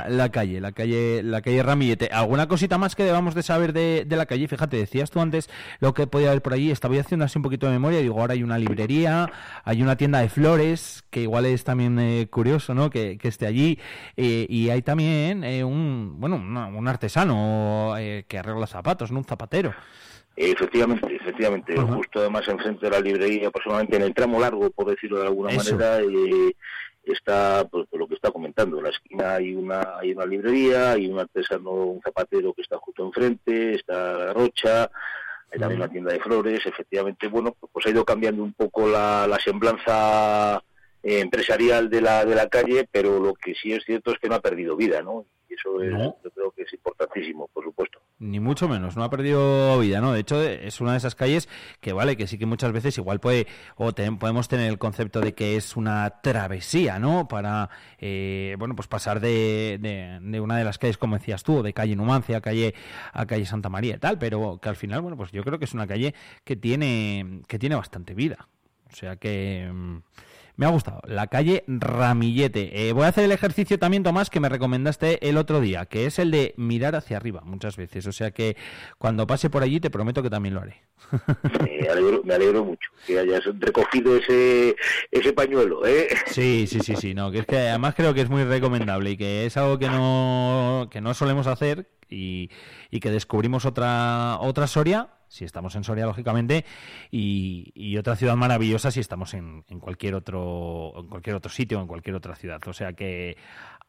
la, 0.07 0.29
calle, 0.29 0.61
la 0.61 0.71
calle, 0.71 1.23
la 1.23 1.41
calle 1.41 1.63
Ramillete. 1.63 2.09
¿Alguna 2.11 2.47
cosita 2.47 2.77
más 2.77 2.95
que 2.95 3.03
debamos 3.03 3.33
de 3.35 3.43
saber 3.43 3.73
de, 3.73 4.05
la 4.09 4.25
calle? 4.25 4.47
Fíjate, 4.47 4.77
decías 4.77 5.09
tú 5.09 5.19
antes 5.19 5.49
lo 5.79 5.93
que 5.93 6.07
podía 6.07 6.29
haber 6.29 6.41
por 6.41 6.53
allí. 6.53 6.71
Estaba 6.71 6.99
haciendo 6.99 7.25
así 7.25 7.37
un 7.39 7.43
poquito 7.43 7.65
de 7.65 7.73
memoria. 7.73 7.99
Digo, 7.99 8.19
ahora 8.19 8.33
hay 8.33 8.43
una 8.43 8.57
librería, 8.57 9.31
hay 9.63 9.81
una 9.81 9.95
tienda 9.95 10.19
de 10.19 10.29
flores, 10.29 11.03
que 11.09 11.21
igual 11.21 11.45
es 11.45 11.63
también 11.63 11.97
eh, 11.99 12.27
curioso, 12.29 12.73
¿no? 12.73 12.89
Que, 12.89 13.17
esté 13.21 13.47
allí. 13.47 13.79
Eh, 14.15 14.45
y 14.49 14.69
hay 14.69 14.81
también 14.81 15.43
un, 15.63 16.15
bueno, 16.19 16.35
un 16.37 16.87
artesano 16.87 17.95
que 17.97 18.37
arregla 18.37 18.67
zapatos, 18.67 19.11
¿no? 19.11 19.19
Un 19.19 19.25
zapatero. 19.25 19.73
Efectivamente, 20.41 21.13
efectivamente. 21.13 21.75
Justo 21.75 22.21
además 22.21 22.47
enfrente 22.47 22.85
de 22.85 22.91
la 22.91 23.01
librería, 23.01 23.49
aproximadamente 23.49 23.97
en 23.97 24.03
el 24.03 24.13
tramo 24.13 24.39
largo, 24.39 24.69
por 24.69 24.89
decirlo 24.89 25.19
de 25.19 25.27
alguna 25.27 25.53
manera, 25.53 25.99
eh, 25.99 26.55
está 27.03 27.67
pues, 27.69 27.87
lo 27.91 28.07
que 28.07 28.15
está 28.15 28.31
comentando. 28.31 28.77
En 28.77 28.83
la 28.85 28.89
esquina 28.89 29.35
hay 29.35 29.53
una, 29.53 29.97
hay 29.97 30.13
una 30.13 30.25
librería, 30.25 30.93
hay 30.93 31.07
un 31.07 31.19
artesano, 31.19 31.71
un 31.71 32.01
zapatero 32.01 32.53
que 32.53 32.61
está 32.61 32.77
justo 32.77 33.05
enfrente, 33.05 33.75
está 33.75 34.13
la 34.13 34.33
rocha, 34.33 34.89
hay 35.51 35.59
también 35.59 35.81
una 35.81 35.91
tienda 35.91 36.13
de 36.13 36.21
flores. 36.21 36.65
Efectivamente, 36.65 37.27
bueno, 37.27 37.53
pues 37.73 37.85
ha 37.85 37.89
ido 37.89 38.05
cambiando 38.05 38.41
un 38.41 38.53
poco 38.53 38.87
la, 38.87 39.27
la 39.27 39.39
semblanza 39.39 40.63
eh, 41.03 41.19
empresarial 41.19 41.89
de 41.89 41.99
la, 41.99 42.23
de 42.23 42.35
la 42.35 42.47
calle, 42.47 42.87
pero 42.89 43.19
lo 43.19 43.33
que 43.33 43.55
sí 43.55 43.73
es 43.73 43.83
cierto 43.83 44.13
es 44.13 44.19
que 44.19 44.29
no 44.29 44.35
ha 44.35 44.41
perdido 44.41 44.77
vida, 44.77 45.01
¿no? 45.01 45.25
Y 45.49 45.55
eso 45.55 45.81
es, 45.81 45.91
yo 46.23 46.31
creo 46.31 46.51
que 46.51 46.61
es 46.61 46.73
importantísimo, 46.73 47.47
por 47.47 47.63
supuesto. 47.63 47.99
Ni 48.19 48.39
mucho 48.39 48.67
menos, 48.67 48.95
no 48.95 49.03
ha 49.03 49.09
perdido 49.09 49.79
vida, 49.79 49.99
¿no? 50.01 50.11
De 50.11 50.19
hecho, 50.19 50.41
es 50.41 50.79
una 50.81 50.91
de 50.91 50.97
esas 50.97 51.15
calles 51.15 51.49
que, 51.79 51.93
vale, 51.93 52.17
que 52.17 52.27
sí 52.27 52.37
que 52.37 52.45
muchas 52.45 52.71
veces 52.71 52.97
igual 52.97 53.19
puede, 53.19 53.47
o 53.77 53.91
podemos 54.19 54.47
tener 54.47 54.69
el 54.69 54.77
concepto 54.77 55.21
de 55.21 55.33
que 55.33 55.55
es 55.55 55.75
una 55.75 56.21
travesía, 56.21 56.99
¿no? 56.99 57.27
Para, 57.27 57.69
eh, 57.97 58.55
bueno, 58.59 58.75
pues 58.75 58.87
pasar 58.87 59.19
de, 59.19 59.79
de, 60.21 60.39
una 60.39 60.57
de 60.57 60.65
las 60.65 60.77
calles, 60.77 60.97
como 60.97 61.17
decías 61.17 61.43
tú, 61.43 61.63
de 61.63 61.73
calle 61.73 61.95
Numancia 61.95 62.37
a 62.37 62.41
calle, 62.41 62.75
a 63.13 63.25
calle 63.25 63.45
Santa 63.45 63.69
María 63.69 63.95
y 63.95 63.99
tal, 63.99 64.19
pero 64.19 64.59
que 64.61 64.69
al 64.69 64.75
final, 64.75 65.01
bueno, 65.01 65.17
pues 65.17 65.31
yo 65.31 65.43
creo 65.43 65.57
que 65.57 65.65
es 65.65 65.73
una 65.73 65.87
calle 65.87 66.13
que 66.43 66.55
tiene, 66.55 67.41
que 67.47 67.57
tiene 67.57 67.75
bastante 67.75 68.13
vida. 68.13 68.49
O 68.91 68.95
sea 68.95 69.15
que... 69.15 69.69
Mm, 69.71 69.97
me 70.59 70.65
ha 70.65 70.69
gustado. 70.69 70.99
La 71.05 71.27
calle 71.27 71.63
Ramillete. 71.67 72.89
Eh, 72.89 72.91
voy 72.91 73.05
a 73.05 73.07
hacer 73.07 73.23
el 73.23 73.31
ejercicio 73.31 73.79
también, 73.79 74.03
Tomás, 74.03 74.29
que 74.29 74.41
me 74.41 74.49
recomendaste 74.49 75.29
el 75.29 75.37
otro 75.37 75.61
día, 75.61 75.85
que 75.85 76.05
es 76.05 76.19
el 76.19 76.31
de 76.31 76.53
mirar 76.57 76.97
hacia 76.97 77.15
arriba 77.15 77.39
muchas 77.45 77.77
veces. 77.77 78.05
O 78.07 78.11
sea 78.11 78.31
que 78.31 78.57
cuando 78.97 79.25
pase 79.25 79.49
por 79.49 79.63
allí 79.63 79.79
te 79.79 79.89
prometo 79.89 80.21
que 80.21 80.29
también 80.29 80.55
lo 80.55 80.59
haré. 80.59 80.83
Me 81.63 82.33
alegro, 82.33 82.65
mucho 82.65 82.89
que 83.07 83.17
hayas 83.17 83.45
recogido 83.57 84.17
ese, 84.17 84.75
ese 85.11 85.31
pañuelo. 85.31 85.85
¿eh? 85.85 86.09
Sí, 86.25 86.67
sí, 86.67 86.81
sí, 86.81 86.97
sí. 86.97 87.13
No, 87.13 87.31
que 87.31 87.39
es 87.39 87.45
que 87.45 87.57
además 87.57 87.95
creo 87.95 88.13
que 88.13 88.19
es 88.19 88.29
muy 88.29 88.43
recomendable 88.43 89.11
y 89.11 89.17
que 89.17 89.45
es 89.45 89.55
algo 89.55 89.79
que 89.79 89.87
no, 89.87 90.89
que 90.91 90.99
no 90.99 91.13
solemos 91.13 91.47
hacer 91.47 91.87
y, 92.09 92.49
y 92.91 92.99
que 92.99 93.11
descubrimos 93.11 93.63
otra, 93.63 94.37
otra 94.41 94.67
Soria 94.67 95.07
si 95.29 95.45
estamos 95.45 95.75
en 95.75 95.83
Soria, 95.83 96.05
lógicamente, 96.05 96.65
y, 97.11 97.97
otra 97.97 98.15
ciudad 98.15 98.35
maravillosa 98.35 98.91
si 98.91 98.99
estamos 98.99 99.33
en, 99.33 99.63
cualquier 99.79 100.15
otro 100.15 100.93
en 100.97 101.07
cualquier 101.07 101.35
otro 101.35 101.51
sitio, 101.51 101.79
en 101.79 101.87
cualquier 101.87 102.15
otra 102.15 102.35
ciudad. 102.35 102.59
O 102.65 102.73
sea 102.73 102.93
que 102.93 103.37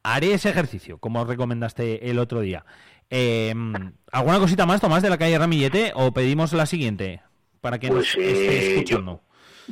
haré 0.03 0.35
ese 0.35 0.51
ejercicio, 0.51 0.99
como 0.99 1.21
os 1.21 1.29
recomendaste 1.29 2.11
el 2.11 2.19
otro 2.19 2.41
día. 2.41 2.65
Em, 3.09 3.93
¿Alguna 4.13 4.39
cosita 4.39 4.67
más, 4.67 4.81
Tomás, 4.81 5.03
de 5.03 5.11
la 5.11 5.19
calle 5.19 5.39
Ramillete, 5.39 5.93
o 5.95 6.13
pedimos 6.13 6.53
la 6.53 6.67
siguiente 6.67 7.23
para 7.61 7.79
que 7.79 7.89
nos 7.89 8.15
pues, 8.15 8.27
esté 8.27 8.57
eh, 8.57 8.73
escuchando? 8.73 9.23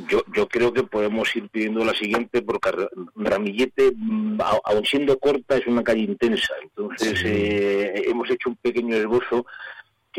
Yo, 0.08 0.22
yo, 0.32 0.48
creo 0.48 0.72
que 0.72 0.84
podemos 0.84 1.34
ir 1.34 1.48
pidiendo 1.48 1.84
la 1.84 1.94
siguiente 1.94 2.42
porque 2.42 2.70
Ramillete, 3.16 3.92
mm, 3.96 4.40
aun 4.64 4.84
siendo 4.84 5.18
corta, 5.18 5.56
es 5.56 5.66
una 5.66 5.82
calle 5.82 6.02
intensa. 6.02 6.54
Entonces 6.62 7.20
eh, 7.24 8.04
hemos 8.06 8.30
hecho 8.30 8.50
un 8.50 8.56
pequeño 8.56 8.94
esbozo 8.96 9.44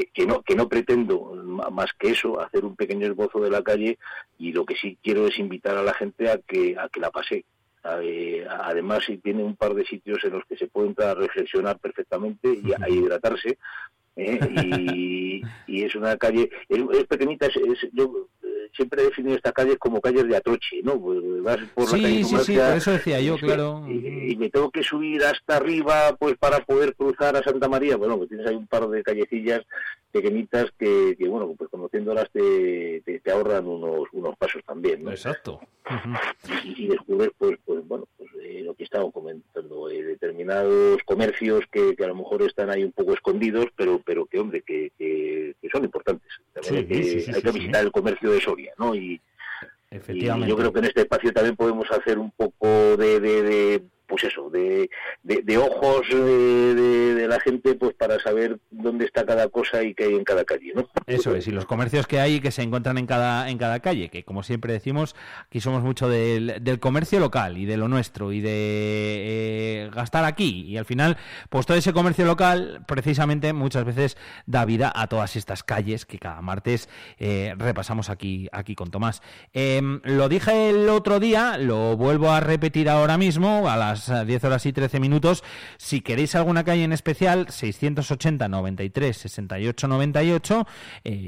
que, 0.08 0.26
no, 0.26 0.42
que 0.42 0.56
no 0.56 0.68
pretendo 0.68 1.34
más 1.72 1.94
que 1.94 2.12
eso, 2.12 2.40
hacer 2.40 2.66
un 2.66 2.76
pequeño 2.76 3.08
esbozo 3.08 3.40
de 3.40 3.50
la 3.50 3.64
calle 3.64 3.98
y 4.38 4.52
lo 4.52 4.66
que 4.66 4.76
sí 4.76 4.98
quiero 5.04 5.28
es 5.28 5.38
invitar 5.40 5.78
a 5.78 5.84
la 5.84 5.94
gente 5.94 6.30
a 6.30 6.38
que, 6.38 6.76
a 6.78 6.90
que 6.90 7.00
la 7.00 7.12
pase. 7.12 7.46
Eh, 8.02 8.46
además, 8.50 9.06
tiene 9.24 9.44
un 9.44 9.56
par 9.56 9.74
de 9.74 9.86
sitios 9.86 10.24
en 10.24 10.34
los 10.34 10.46
que 10.46 10.58
se 10.58 10.68
puede 10.68 10.90
entrar 10.90 11.10
a 11.10 11.20
reflexionar 11.20 11.80
perfectamente 11.80 12.50
y 12.54 12.74
a, 12.74 12.90
hidratarse. 12.90 13.58
¿eh? 14.16 14.40
y, 15.68 15.84
es 15.84 15.96
una 15.96 16.18
calle, 16.18 16.50
es, 16.68 17.06
pequeñita, 17.08 17.48
es, 17.48 17.56
yo 17.94 18.28
siempre 18.74 19.02
he 19.02 19.06
definido 19.06 19.36
esta 19.36 19.52
calle 19.52 19.78
como 19.78 20.02
calles 20.02 20.28
de 20.28 20.38
atroche, 20.38 20.82
¿no? 20.84 21.00
Pues, 21.00 21.20
vas 21.44 21.58
por 21.74 21.88
sí, 21.88 21.98
la 21.98 22.04
calle 22.04 22.24
sí, 22.24 22.36
sí, 22.46 22.58
por 22.58 22.78
eso 22.78 22.92
decía 22.92 23.22
yo, 23.22 23.38
claro. 23.38 23.86
Y, 23.88 24.36
me 24.38 24.50
tengo 24.50 24.72
que 24.72 24.84
subir 24.84 25.24
hasta 25.24 25.58
arriba, 25.58 26.16
pues 26.18 26.38
para 26.38 26.60
poder 26.60 26.96
cruzar 26.96 27.36
a 27.36 27.44
Santa 27.44 27.68
María. 27.68 27.98
Bueno, 27.98 28.18
pues 28.18 28.30
tienes 28.30 28.48
ahí 28.48 28.56
un 28.56 28.68
par 28.68 28.88
de 28.88 29.04
callecillas 29.04 29.62
pequeñitas 30.12 30.72
que, 30.78 31.16
que 31.18 31.28
bueno, 31.28 31.54
pues 31.58 31.70
conociéndolas 31.70 32.30
te, 32.32 33.02
te, 33.02 33.32
ahorran 33.32 33.68
unos, 33.68 34.08
unos 34.14 34.36
pasos 34.38 34.64
también, 34.66 35.04
¿no? 35.04 35.12
Exacto. 35.12 35.60
y, 36.64 36.88
descubres, 36.88 37.32
pues, 37.38 37.58
pues 37.66 37.88
bueno, 37.88 38.08
pues 38.18 38.30
eh, 38.42 38.62
lo 38.64 38.74
que 38.74 38.84
estaba 38.84 39.10
comentando, 39.12 39.90
eh, 39.90 40.04
determinados 40.04 41.02
comercios 41.04 41.66
que, 41.72 41.96
que, 41.96 42.04
a 42.04 42.08
lo 42.08 42.16
mejor 42.16 42.42
están 42.44 42.70
ahí 42.70 42.84
un 42.84 42.92
poco 42.92 43.14
escondidos, 43.14 43.68
pero 43.76 44.02
pero 44.04 44.26
que, 44.26 44.40
hombre, 44.40 44.62
que, 44.62 44.92
que, 44.98 45.56
son 45.72 45.84
importantes. 45.84 46.30
hay 46.72 46.86
que 46.86 47.52
visitar 47.52 47.84
el 47.84 47.92
comercio 47.92 48.32
de 48.32 48.42
Soria, 48.42 48.74
¿no? 48.78 48.96
Y, 48.96 49.22
Efectivamente. 49.92 50.50
yo 50.50 50.58
creo 50.58 50.72
que 50.72 50.80
en 50.80 50.86
este 50.86 51.02
espacio 51.02 51.34
también 51.34 51.56
podemos 51.56 51.90
hacer 51.92 52.20
un 52.20 52.32
poco 52.32 52.68
de, 52.98 53.20
de, 53.20 53.82
pues 54.10 54.24
eso, 54.24 54.50
de, 54.50 54.90
de, 55.24 55.58
ojos 55.58 56.10
de, 56.10 57.26
la 57.30 57.40
gente, 57.40 57.76
pues 57.76 57.94
para 57.94 58.20
saber 58.20 58.60
dónde 58.72 59.06
está 59.06 59.24
cada 59.24 59.48
cosa 59.50 59.84
y 59.84 59.94
qué 59.94 60.06
hay 60.06 60.16
en 60.16 60.24
cada 60.24 60.44
calle, 60.44 60.74
¿no? 60.76 60.90
Eso 61.06 61.36
es, 61.36 61.48
y 61.48 61.52
los 61.52 61.66
comercios 61.66 62.08
que 62.08 62.20
hay 62.20 62.40
que 62.40 62.52
se 62.52 62.64
encuentran 62.64 62.98
en 62.98 63.06
cada, 63.06 63.50
en 63.50 63.60
cada 63.60 63.80
calle, 63.80 64.10
que 64.10 64.24
como 64.24 64.42
siempre 64.42 64.74
decimos, 64.74 65.16
aquí 65.46 65.62
somos 65.62 65.84
mucho 65.84 66.10
del, 66.10 66.56
del 66.62 66.80
comercio 66.80 67.20
local 67.20 67.58
y 67.58 67.66
de 67.66 67.78
lo 67.78 67.88
nuestro 67.88 68.34
y 68.34 68.42
de 68.42 68.50
eh, 68.52 69.90
gastar 69.94 70.26
aquí. 70.26 70.66
Y 70.68 70.78
al 70.78 70.86
final, 70.86 71.18
pues 71.50 71.66
todo 71.66 71.78
ese 71.78 71.94
comercio 71.94 72.26
local, 72.26 72.84
precisamente, 72.88 73.54
muchas 73.54 73.86
veces 73.86 74.18
da 74.48 74.66
vida 74.66 74.92
a 74.96 75.08
todas 75.08 75.36
estas 75.36 75.64
calles 75.64 76.06
que 76.06 76.18
cada 76.18 76.42
martes 76.42 76.90
eh, 77.20 77.54
repasamos 77.58 78.10
aquí, 78.10 78.48
aquí 78.52 78.74
con 78.74 78.90
Tomás. 78.90 79.22
Em, 79.54 80.02
lo 80.04 80.30
dije 80.30 80.70
el 80.70 80.90
otro 80.90 81.20
día, 81.20 81.58
lo 81.58 81.96
vuelvo 81.96 82.32
a 82.32 82.40
repetir 82.40 82.90
ahora 82.90 83.18
mismo, 83.18 83.70
a 83.70 83.78
las 83.78 83.99
10 84.08 84.44
horas 84.44 84.66
y 84.66 84.74
13 84.74 85.00
minutos. 85.00 85.44
Si 85.78 86.02
queréis 86.02 86.36
alguna 86.36 86.64
calle 86.64 86.84
en 86.84 86.94
especial, 86.94 87.48
680 87.50 88.48
93 88.48 89.18
68 89.18 89.88
98. 89.88 90.68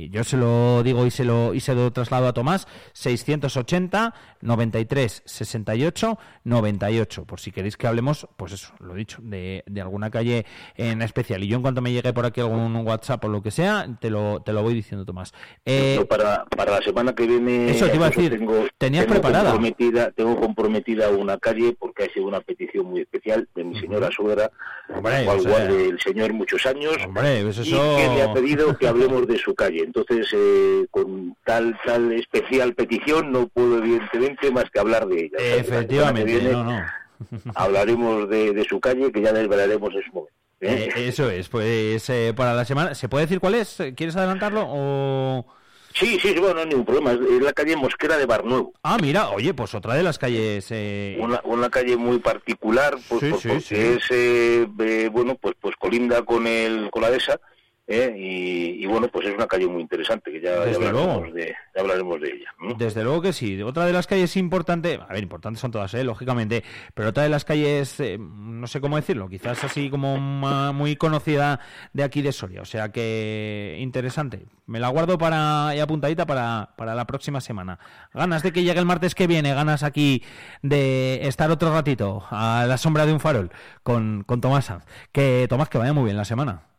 yo 0.10 0.23
se 0.23 0.38
lo 0.38 0.84
digo 0.84 1.05
y 1.05 1.12
se 1.12 1.23
lo, 1.23 1.53
y 1.53 1.60
se 1.60 1.75
lo 1.75 1.91
traslado 1.91 2.27
a 2.27 2.34
Tomás. 2.34 2.67
680 2.93 4.13
93 4.41 5.23
68 5.25 6.17
98. 6.43 7.25
Por 7.25 7.39
si 7.39 7.51
queréis 7.51 7.77
que 7.77 7.88
hablemos, 7.88 8.27
pues 8.38 8.53
eso, 8.53 8.73
lo 8.79 8.93
dicho, 8.93 9.19
de, 9.21 9.63
de 9.67 9.81
alguna 9.81 10.10
calle 10.10 10.45
en 10.75 11.01
especial. 11.01 11.43
Y 11.43 11.47
yo 11.47 11.55
en 11.57 11.62
cuanto 11.62 11.81
me 11.81 11.91
llegue 11.91 12.13
por 12.13 12.25
aquí 12.25 12.41
algún 12.41 12.75
WhatsApp 12.75 13.23
o 13.25 13.27
lo 13.27 13.41
que 13.41 13.51
sea, 13.51 13.88
te 13.99 14.10
lo, 14.10 14.41
te 14.41 14.53
lo 14.53 14.63
voy 14.63 14.73
diciendo, 14.73 15.05
Tomás. 15.05 15.34
Eh, 15.65 16.03
para, 16.10 16.45
para 16.45 16.71
la 16.73 16.81
semana 16.81 17.13
que 17.13 17.27
viene... 17.27 17.69
Eso 17.69 17.88
te 17.88 17.95
iba 17.95 18.07
a 18.07 18.10
decir, 18.10 18.38
tengo, 18.38 18.65
tenías 18.77 19.05
preparada. 19.05 19.51
Comprometida, 19.51 20.12
tengo 20.12 20.39
comprometida 20.39 21.10
una 21.10 21.38
calle 21.38 21.75
porque 21.77 22.05
ha 22.05 22.13
sido 22.13 22.27
una 22.27 22.41
petición 22.41 22.61
muy 22.84 23.02
especial 23.02 23.47
de 23.56 23.63
mi 23.63 23.80
señora 23.80 24.10
suegra, 24.12 24.52
Hombre, 24.89 25.26
cual 25.26 25.71
el 25.71 26.00
señor 26.00 26.34
muchos 26.34 26.65
años, 26.65 26.97
Hombre, 27.06 27.41
pues 27.43 27.60
y 27.60 27.71
que 27.71 28.10
me 28.10 28.21
ha 28.21 28.34
pedido 28.34 28.78
que 28.78 28.88
hablemos 28.88 29.28
de 29.28 29.38
su 29.38 29.54
calle. 29.56 29.84
Entonces, 29.84 30.28
eh, 30.34 30.86
con 30.91 31.36
tal 31.45 31.78
tal 31.86 32.12
especial 32.13 32.74
petición, 32.74 33.32
no 33.32 33.47
puedo 33.47 33.78
evidentemente 33.78 34.52
más 34.52 34.69
que 34.71 34.80
hablar 34.80 35.08
de 35.08 35.26
ella. 35.26 35.38
Efectivamente, 35.39 36.52
no, 36.52 36.63
no. 36.63 36.82
hablaremos 37.56 38.30
de, 38.30 38.54
de, 38.54 38.63
su 38.63 38.80
calle, 38.80 39.12
que 39.12 39.21
ya 39.21 39.34
desvelaremos 39.34 39.93
en 39.93 40.04
su 40.04 40.12
momento. 40.12 40.36
¿eh? 40.62 40.89
Eh, 40.95 41.08
eso 41.08 41.30
es, 41.30 41.50
pues 41.50 42.10
eh, 42.10 42.34
para 42.36 42.54
la 42.54 42.65
semana, 42.65 42.95
¿se 42.95 43.10
puede 43.10 43.26
decir 43.26 43.39
cuál 43.39 43.56
es? 43.56 43.78
¿Quieres 43.95 44.15
adelantarlo 44.15 44.65
o...? 44.67 45.61
Sí, 45.93 46.19
sí, 46.19 46.34
bueno, 46.39 46.56
no 46.56 46.60
hay 46.62 46.67
ningún 46.67 46.86
problema. 46.86 47.12
Es 47.12 47.41
la 47.41 47.54
calle 47.54 47.75
Mosquera 47.75 48.17
de 48.17 48.25
Barnuevo. 48.25 48.73
Ah, 48.84 48.97
mira, 49.01 49.30
oye, 49.30 49.54
pues 49.54 49.73
otra 49.75 49.93
de 49.95 50.04
las 50.04 50.17
calles. 50.17 50.67
Eh... 50.71 51.17
Una, 51.19 51.41
una 51.43 51.69
calle 51.69 51.97
muy 51.97 52.19
particular, 52.19 52.97
pues, 53.08 53.23
porque 53.32 53.58
es, 53.58 54.06
eh, 54.10 55.10
bueno, 55.12 55.36
pues, 55.36 55.56
pues 55.60 55.75
colinda 55.77 56.23
con 56.23 56.47
el 56.47 56.89
con 56.91 57.01
la 57.01 57.12
dehesa 57.12 57.39
¿eh? 57.88 58.13
y, 58.15 58.86
bueno, 58.86 59.08
pues 59.08 59.28
es 59.28 59.34
una 59.34 59.48
calle 59.48 59.67
muy 59.67 59.82
interesante, 59.82 60.32
que 60.32 60.41
ya, 60.41 60.62
hablaremos, 60.62 61.34
de, 61.34 61.56
hablaremos, 61.76 62.22
de, 62.22 62.28
ella. 62.30 62.76
Desde 62.78 63.04
luego 63.04 63.22
que 63.22 63.34
sí. 63.34 63.62
Otra 63.62 63.86
de 63.86 63.94
las 63.94 64.08
calles 64.08 64.36
importantes, 64.38 65.00
a 65.00 65.13
ver, 65.13 65.24
importantes 65.24 65.62
son 65.62 65.72
todas, 65.72 65.94
¿eh? 65.94 66.04
lógicamente, 66.04 66.63
pero 66.94 67.10
otra 67.10 67.24
de 67.24 67.30
las 67.30 67.46
calles, 67.46 68.00
eh, 68.00 68.17
no 68.20 68.67
sé 68.67 68.82
cómo 68.82 68.96
decirlo, 68.96 69.30
quizás 69.30 69.63
así 69.63 69.89
como 69.89 70.17
muy 70.17 70.96
conocida 70.96 71.60
de 71.94 72.04
aquí 72.04 72.22
de 72.22 72.32
Soria, 72.32 72.62
o 72.62 72.65
sea 72.65 72.91
que 72.91 73.78
interesante. 73.80 74.46
Me 74.67 74.80
la 74.80 74.88
guardo 74.88 75.17
para 75.17 75.76
y 75.76 75.80
apuntadita 75.80 76.26
para, 76.26 76.70
para 76.78 76.96
la 76.96 77.06
próxima 77.06 77.41
semana. 77.41 77.80
Ganas 78.13 78.41
de 78.41 78.54
que 78.54 78.63
llegue 78.63 78.80
el 78.80 78.86
martes 78.86 79.15
que 79.15 79.28
viene, 79.28 79.54
ganas 79.54 79.84
aquí 79.84 80.24
de 80.62 81.28
estar 81.28 81.52
otro 81.52 81.74
ratito 81.74 82.24
a 82.30 82.65
la 82.65 82.78
sombra 82.78 83.06
de 83.06 83.12
un 83.12 83.20
farol 83.20 83.52
con, 83.84 84.24
con 84.24 84.39
Tomás 84.39 84.65
Sanz. 84.65 84.86
Que 85.12 85.46
Tomás, 85.50 85.67
que 85.67 85.78
vaya 85.78 85.91
muy 85.91 86.06
bien 86.06 86.15
la 86.15 86.26
semana 86.26 86.70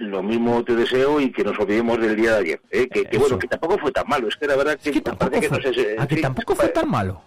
lo 0.00 0.22
mismo 0.22 0.64
te 0.64 0.74
deseo 0.74 1.20
y 1.20 1.30
que 1.30 1.44
nos 1.44 1.58
olvidemos 1.58 2.00
del 2.00 2.16
día 2.16 2.32
de 2.32 2.38
ayer. 2.38 2.60
¿eh? 2.70 2.88
Que, 2.88 3.18
bueno, 3.18 3.38
que 3.38 3.46
tampoco 3.46 3.78
fue 3.78 3.92
tan 3.92 4.08
malo. 4.08 4.28
Es 4.28 4.36
que 4.36 4.46
la 4.46 4.56
verdad 4.56 4.78
que, 4.82 4.98
tampoco, 5.00 5.30
fue, 5.30 6.20
tampoco 6.20 6.56
fue 6.56 6.68
tan 6.68 6.88
malo. 6.88 7.20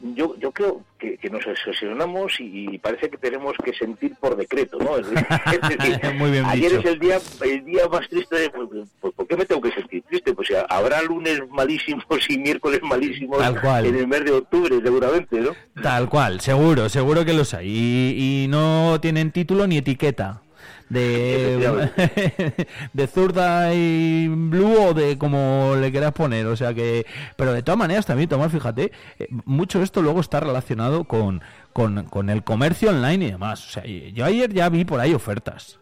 Yo, 0.00 0.36
yo 0.38 0.52
creo 0.52 0.82
que, 0.98 1.18
nos 1.28 1.44
obsesionamos 1.44 2.34
y, 2.38 2.78
parece 2.78 3.10
que 3.10 3.16
tenemos 3.16 3.56
que 3.64 3.72
sentir 3.72 4.14
por 4.20 4.36
decreto, 4.36 4.78
¿no? 4.78 4.90
Muy 6.14 6.30
bien 6.30 6.44
ayer 6.44 6.74
es 6.74 6.84
el 6.84 6.98
día 7.00 7.18
el 7.44 7.64
día 7.64 7.88
más 7.88 8.06
triste. 8.08 8.36
De, 8.36 8.50
pues, 8.50 8.68
pues, 9.00 9.14
¿Por 9.14 9.26
qué 9.26 9.36
me 9.36 9.46
tengo 9.46 9.62
que 9.62 9.72
sentir 9.72 10.02
triste? 10.02 10.34
Pues 10.34 10.50
habrá 10.68 11.02
lunes 11.02 11.40
malísimos 11.50 12.04
y 12.28 12.38
miércoles 12.38 12.80
malísimos 12.82 13.42
en 13.42 13.94
el 13.96 14.06
mes 14.06 14.24
de 14.24 14.32
octubre, 14.32 14.78
seguramente, 14.82 15.40
¿no? 15.40 15.50
Tal 15.82 16.08
cual, 16.10 16.40
seguro, 16.40 16.90
seguro 16.90 17.24
que 17.24 17.32
los 17.32 17.54
hay. 17.54 17.68
y 17.68 18.46
no 18.48 19.00
tienen 19.00 19.32
título 19.32 19.66
ni 19.66 19.78
etiqueta 19.78 20.42
de, 20.88 22.66
de 22.92 23.06
zurda 23.06 23.74
y 23.74 24.28
blue 24.28 24.88
o 24.88 24.94
de 24.94 25.18
como 25.18 25.74
le 25.80 25.90
quieras 25.90 26.12
poner. 26.12 26.46
O 26.46 26.56
sea 26.56 26.74
que, 26.74 27.06
pero 27.36 27.52
de 27.52 27.62
todas 27.62 27.78
maneras 27.78 28.06
también, 28.06 28.28
Tomás, 28.28 28.52
fíjate, 28.52 28.92
eh, 29.18 29.28
mucho 29.44 29.82
esto 29.82 30.02
luego 30.02 30.20
está 30.20 30.40
relacionado 30.40 31.04
con, 31.04 31.42
con, 31.72 32.30
el 32.30 32.44
comercio 32.44 32.90
online 32.90 33.26
y 33.26 33.30
demás. 33.32 33.66
O 33.66 33.70
sea, 33.70 33.84
yo 33.84 34.24
ayer 34.24 34.52
ya 34.52 34.68
vi 34.68 34.84
por 34.84 35.00
ahí 35.00 35.14
ofertas 35.14 35.78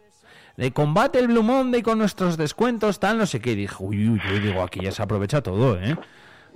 de 0.57 0.73
combate 0.73 1.19
el 1.19 1.29
Blue 1.29 1.43
Monday 1.43 1.83
con 1.83 1.99
nuestros 1.99 2.37
descuentos, 2.37 2.99
tal, 2.99 3.19
no 3.19 3.27
sé 3.27 3.41
qué. 3.41 3.53
Y 3.53 3.57
dije, 3.57 3.77
uy, 3.79 4.09
uy, 4.09 4.21
uy, 4.33 4.41
digo, 4.41 4.63
aquí 4.63 4.81
ya 4.81 4.91
se 4.91 5.03
aprovecha 5.03 5.43
todo, 5.43 5.79
¿eh? 5.79 5.97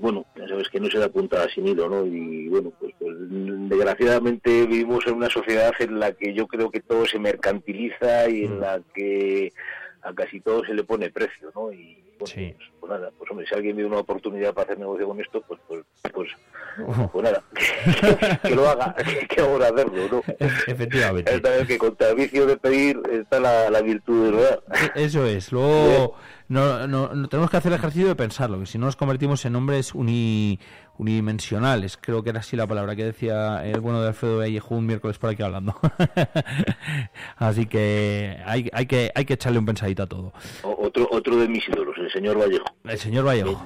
bueno, 0.01 0.25
ya 0.35 0.49
sabes 0.49 0.69
que 0.69 0.81
no 0.81 0.91
se 0.91 0.99
da 0.99 1.09
puntada 1.09 1.47
sin 1.55 1.69
hilo, 1.69 1.89
¿no? 1.89 2.07
Y 2.07 2.49
bueno, 2.49 2.73
pues, 2.79 2.90
desgraciadamente 3.01 4.67
vivimos 4.67 5.07
en 5.07 5.15
una 5.15 5.31
sociedad 5.31 5.73
en 5.79 5.99
la 5.99 6.13
que 6.13 6.35
yo 6.35 6.47
creo 6.47 6.71
que 6.71 6.81
todo 6.81 7.07
se 7.07 7.19
mercantiliza 7.19 8.29
y 8.29 8.45
en 8.45 8.59
mm. 8.59 8.61
la 8.61 8.81
que 8.95 9.53
a 10.03 10.15
casi 10.15 10.41
todo 10.41 10.65
se 10.65 10.75
le 10.75 10.85
pone 10.85 11.11
precio, 11.11 11.51
¿no? 11.55 11.73
Y 11.73 12.03
bueno, 12.19 12.35
pues, 12.35 12.55
pues, 12.81 12.93
nada, 12.93 13.11
pues 13.17 13.31
hombre, 13.31 13.47
si 13.47 13.55
alguien 13.55 13.77
ve 13.77 13.85
una 13.85 13.99
oportunidad 13.99 14.53
para 14.53 14.65
hacer 14.65 14.79
negocio 14.79 15.09
con 15.09 15.21
esto, 15.21 15.43
pues 15.47 15.61
pues 15.67 15.83
pues, 16.15 16.29
pues 17.13 17.25
nada, 17.25 17.43
que, 18.43 18.55
lo 18.55 18.69
haga, 18.69 18.95
que 19.29 19.41
ahora 19.41 19.69
hacerlo, 19.69 20.09
¿no? 20.11 20.23
Efectivamente. 20.39 21.35
Es 21.35 21.67
que 21.67 21.79
contra 21.79 22.11
el 22.11 22.17
vicio 22.17 22.47
de 22.47 22.57
pedir 22.57 23.01
está 23.11 23.41
la, 23.41 23.71
la 23.71 23.81
virtud 23.81 24.27
de 24.27 24.31
verdad. 24.33 24.63
Eso 24.95 25.27
es, 25.27 25.51
luego 25.53 26.17
no, 26.51 26.89
no, 26.89 27.15
no, 27.15 27.29
tenemos 27.29 27.49
que 27.49 27.59
hacer 27.59 27.71
el 27.71 27.79
ejercicio 27.79 28.09
de 28.09 28.17
pensarlo, 28.17 28.59
que 28.59 28.67
si 28.67 28.77
no 28.77 28.87
nos 28.87 28.97
convertimos 28.97 29.45
en 29.45 29.55
hombres 29.55 29.95
uni, 29.95 30.59
unidimensionales, 30.99 31.97
creo 31.97 32.25
que 32.25 32.31
era 32.31 32.41
así 32.41 32.57
la 32.57 32.67
palabra 32.67 32.97
que 32.97 33.05
decía 33.05 33.65
el 33.65 33.81
bueno 33.81 34.03
de 34.03 34.09
Alfredo 34.09 34.39
Vallejo 34.39 34.75
un 34.75 34.85
miércoles 34.85 35.17
por 35.17 35.31
aquí 35.31 35.45
hablando. 35.45 35.77
así 37.37 37.67
que 37.67 38.37
hay, 38.45 38.69
hay 38.73 38.87
que 38.87 39.13
hay 39.15 39.25
que 39.25 39.35
echarle 39.35 39.61
un 39.61 39.67
pensadito 39.67 40.03
a 40.03 40.07
todo. 40.09 40.33
otro 40.65 41.07
otro 41.13 41.37
de 41.37 41.47
mis 41.47 41.69
ídolos, 41.69 41.97
el 41.99 42.11
señor 42.11 42.37
Vallejo. 42.37 42.65
El 42.83 42.99
señor 42.99 43.27
Vallejo. 43.27 43.65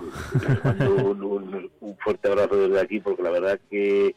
un, 1.00 1.70
un, 1.80 1.96
fuerte 2.00 2.28
abrazo 2.28 2.68
desde 2.68 2.80
aquí, 2.82 3.00
porque 3.00 3.22
la 3.22 3.30
verdad 3.30 3.58
que 3.70 4.14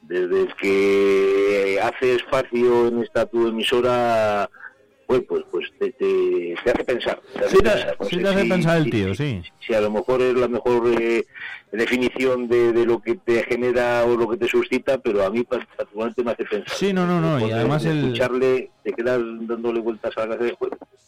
desde 0.00 0.48
que 0.58 1.78
hace 1.82 2.14
espacio 2.14 2.88
en 2.88 3.02
esta 3.02 3.26
tu 3.26 3.46
emisora 3.46 4.48
pues, 5.06 5.22
pues, 5.28 5.44
pues 5.50 5.72
te, 5.78 5.92
te, 5.92 6.54
hace 6.54 6.84
pensar. 6.84 7.20
sí, 7.48 7.58
te 8.18 8.28
hace 8.28 8.44
pensar 8.44 8.78
el 8.78 8.90
tío, 8.90 9.14
sí. 9.14 9.42
Si, 9.60 9.74
a 9.74 9.80
lo 9.80 9.90
mejor 9.90 10.20
es 10.22 10.34
la 10.34 10.48
mejor 10.48 10.90
eh, 11.00 11.24
definición 11.76 12.48
de, 12.48 12.72
de, 12.72 12.84
lo 12.84 13.00
que 13.00 13.16
te 13.16 13.44
genera 13.44 14.04
o 14.04 14.16
lo 14.16 14.28
que 14.28 14.36
te 14.36 14.48
suscita, 14.48 14.98
pero 14.98 15.24
a 15.24 15.30
mí 15.30 15.44
particularmente 15.44 16.24
me 16.24 16.32
hace 16.32 16.44
pensar. 16.44 16.76
Sí, 16.76 16.92
no, 16.92 17.06
no, 17.06 17.20
no, 17.20 17.46
y 17.46 17.50
además 17.50 17.84
el... 17.84 18.04
Escucharle, 18.04 18.70
te 18.82 18.92
quedas 18.92 19.20
dándole 19.42 19.80
vueltas 19.80 20.16
a 20.16 20.26
la 20.26 20.36
cabeza 20.36 20.56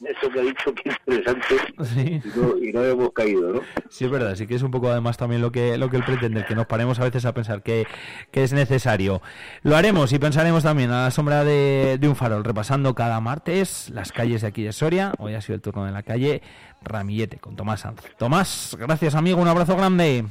de 0.01 0.11
esto 0.11 0.31
que 0.31 0.39
ha 0.39 0.43
dicho, 0.43 0.75
que 0.75 0.91
interesante, 0.91 1.47
sí. 1.95 2.21
y, 2.25 2.39
no, 2.39 2.59
y 2.59 2.73
no 2.73 2.85
hemos 2.85 3.13
caído, 3.13 3.53
¿no? 3.53 3.61
Sí, 3.89 4.05
es 4.05 4.11
verdad, 4.11 4.37
sí 4.37 4.47
que 4.47 4.55
es 4.55 4.63
un 4.63 4.71
poco 4.71 4.91
además 4.91 5.17
también 5.17 5.43
lo 5.43 5.51
que, 5.51 5.77
lo 5.77 5.91
que 5.91 5.97
él 5.97 6.05
pretende, 6.05 6.45
que 6.45 6.55
nos 6.55 6.67
paremos 6.67 7.01
a 7.01 7.05
veces 7.05 7.25
a 7.25 7.35
pensar 7.35 7.63
que, 7.63 7.87
que 8.31 8.45
es 8.45 8.53
necesario. 8.53 9.23
Lo 9.63 9.77
haremos 9.77 10.13
y 10.13 10.19
pensaremos 10.19 10.63
también 10.63 10.91
a 10.91 11.05
la 11.05 11.11
sombra 11.11 11.45
de, 11.45 11.99
de 12.01 12.09
un 12.09 12.17
farol, 12.17 12.45
repasando 12.45 12.95
cada 12.95 13.21
martes 13.21 13.91
las 13.91 14.13
calles 14.13 14.43
de 14.43 14.49
aquí 14.49 14.63
de 14.63 14.73
Soria. 14.73 15.13
Hoy 15.19 15.35
ha 15.35 15.41
sido 15.41 15.57
el 15.57 15.63
turno 15.63 15.85
de 15.85 15.93
la 15.93 16.03
calle 16.03 16.43
Ramillete 16.83 17.39
con 17.39 17.57
Tomás 17.57 17.81
Sanz. 17.81 18.03
Tomás, 18.19 18.77
gracias 18.79 19.15
amigo, 19.15 19.41
un 19.41 19.49
abrazo 19.49 19.77
grande. 19.77 20.25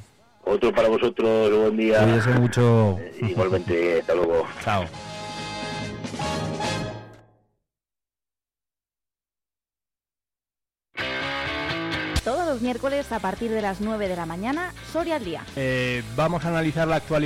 Otro 0.50 0.74
para 0.74 0.88
vosotros, 0.88 1.52
buen 1.52 1.76
día. 1.76 2.04
Cuídese 2.04 2.30
mucho. 2.32 2.98
Eh, 3.00 3.12
igualmente, 3.22 4.00
hasta 4.00 4.16
luego. 4.16 4.48
Chao. 4.64 4.86
Todos 12.24 12.46
los 12.46 12.62
miércoles 12.62 13.12
a 13.12 13.20
partir 13.20 13.52
de 13.52 13.62
las 13.62 13.82
9 13.82 14.08
de 14.08 14.16
la 14.16 14.26
mañana, 14.26 14.74
Soria 14.92 15.16
al 15.16 15.24
día. 15.24 15.46
Eh, 15.56 16.04
vamos 16.16 16.44
a 16.44 16.50
analizar 16.50 16.88
la 16.88 16.98
actualidad 16.98 17.18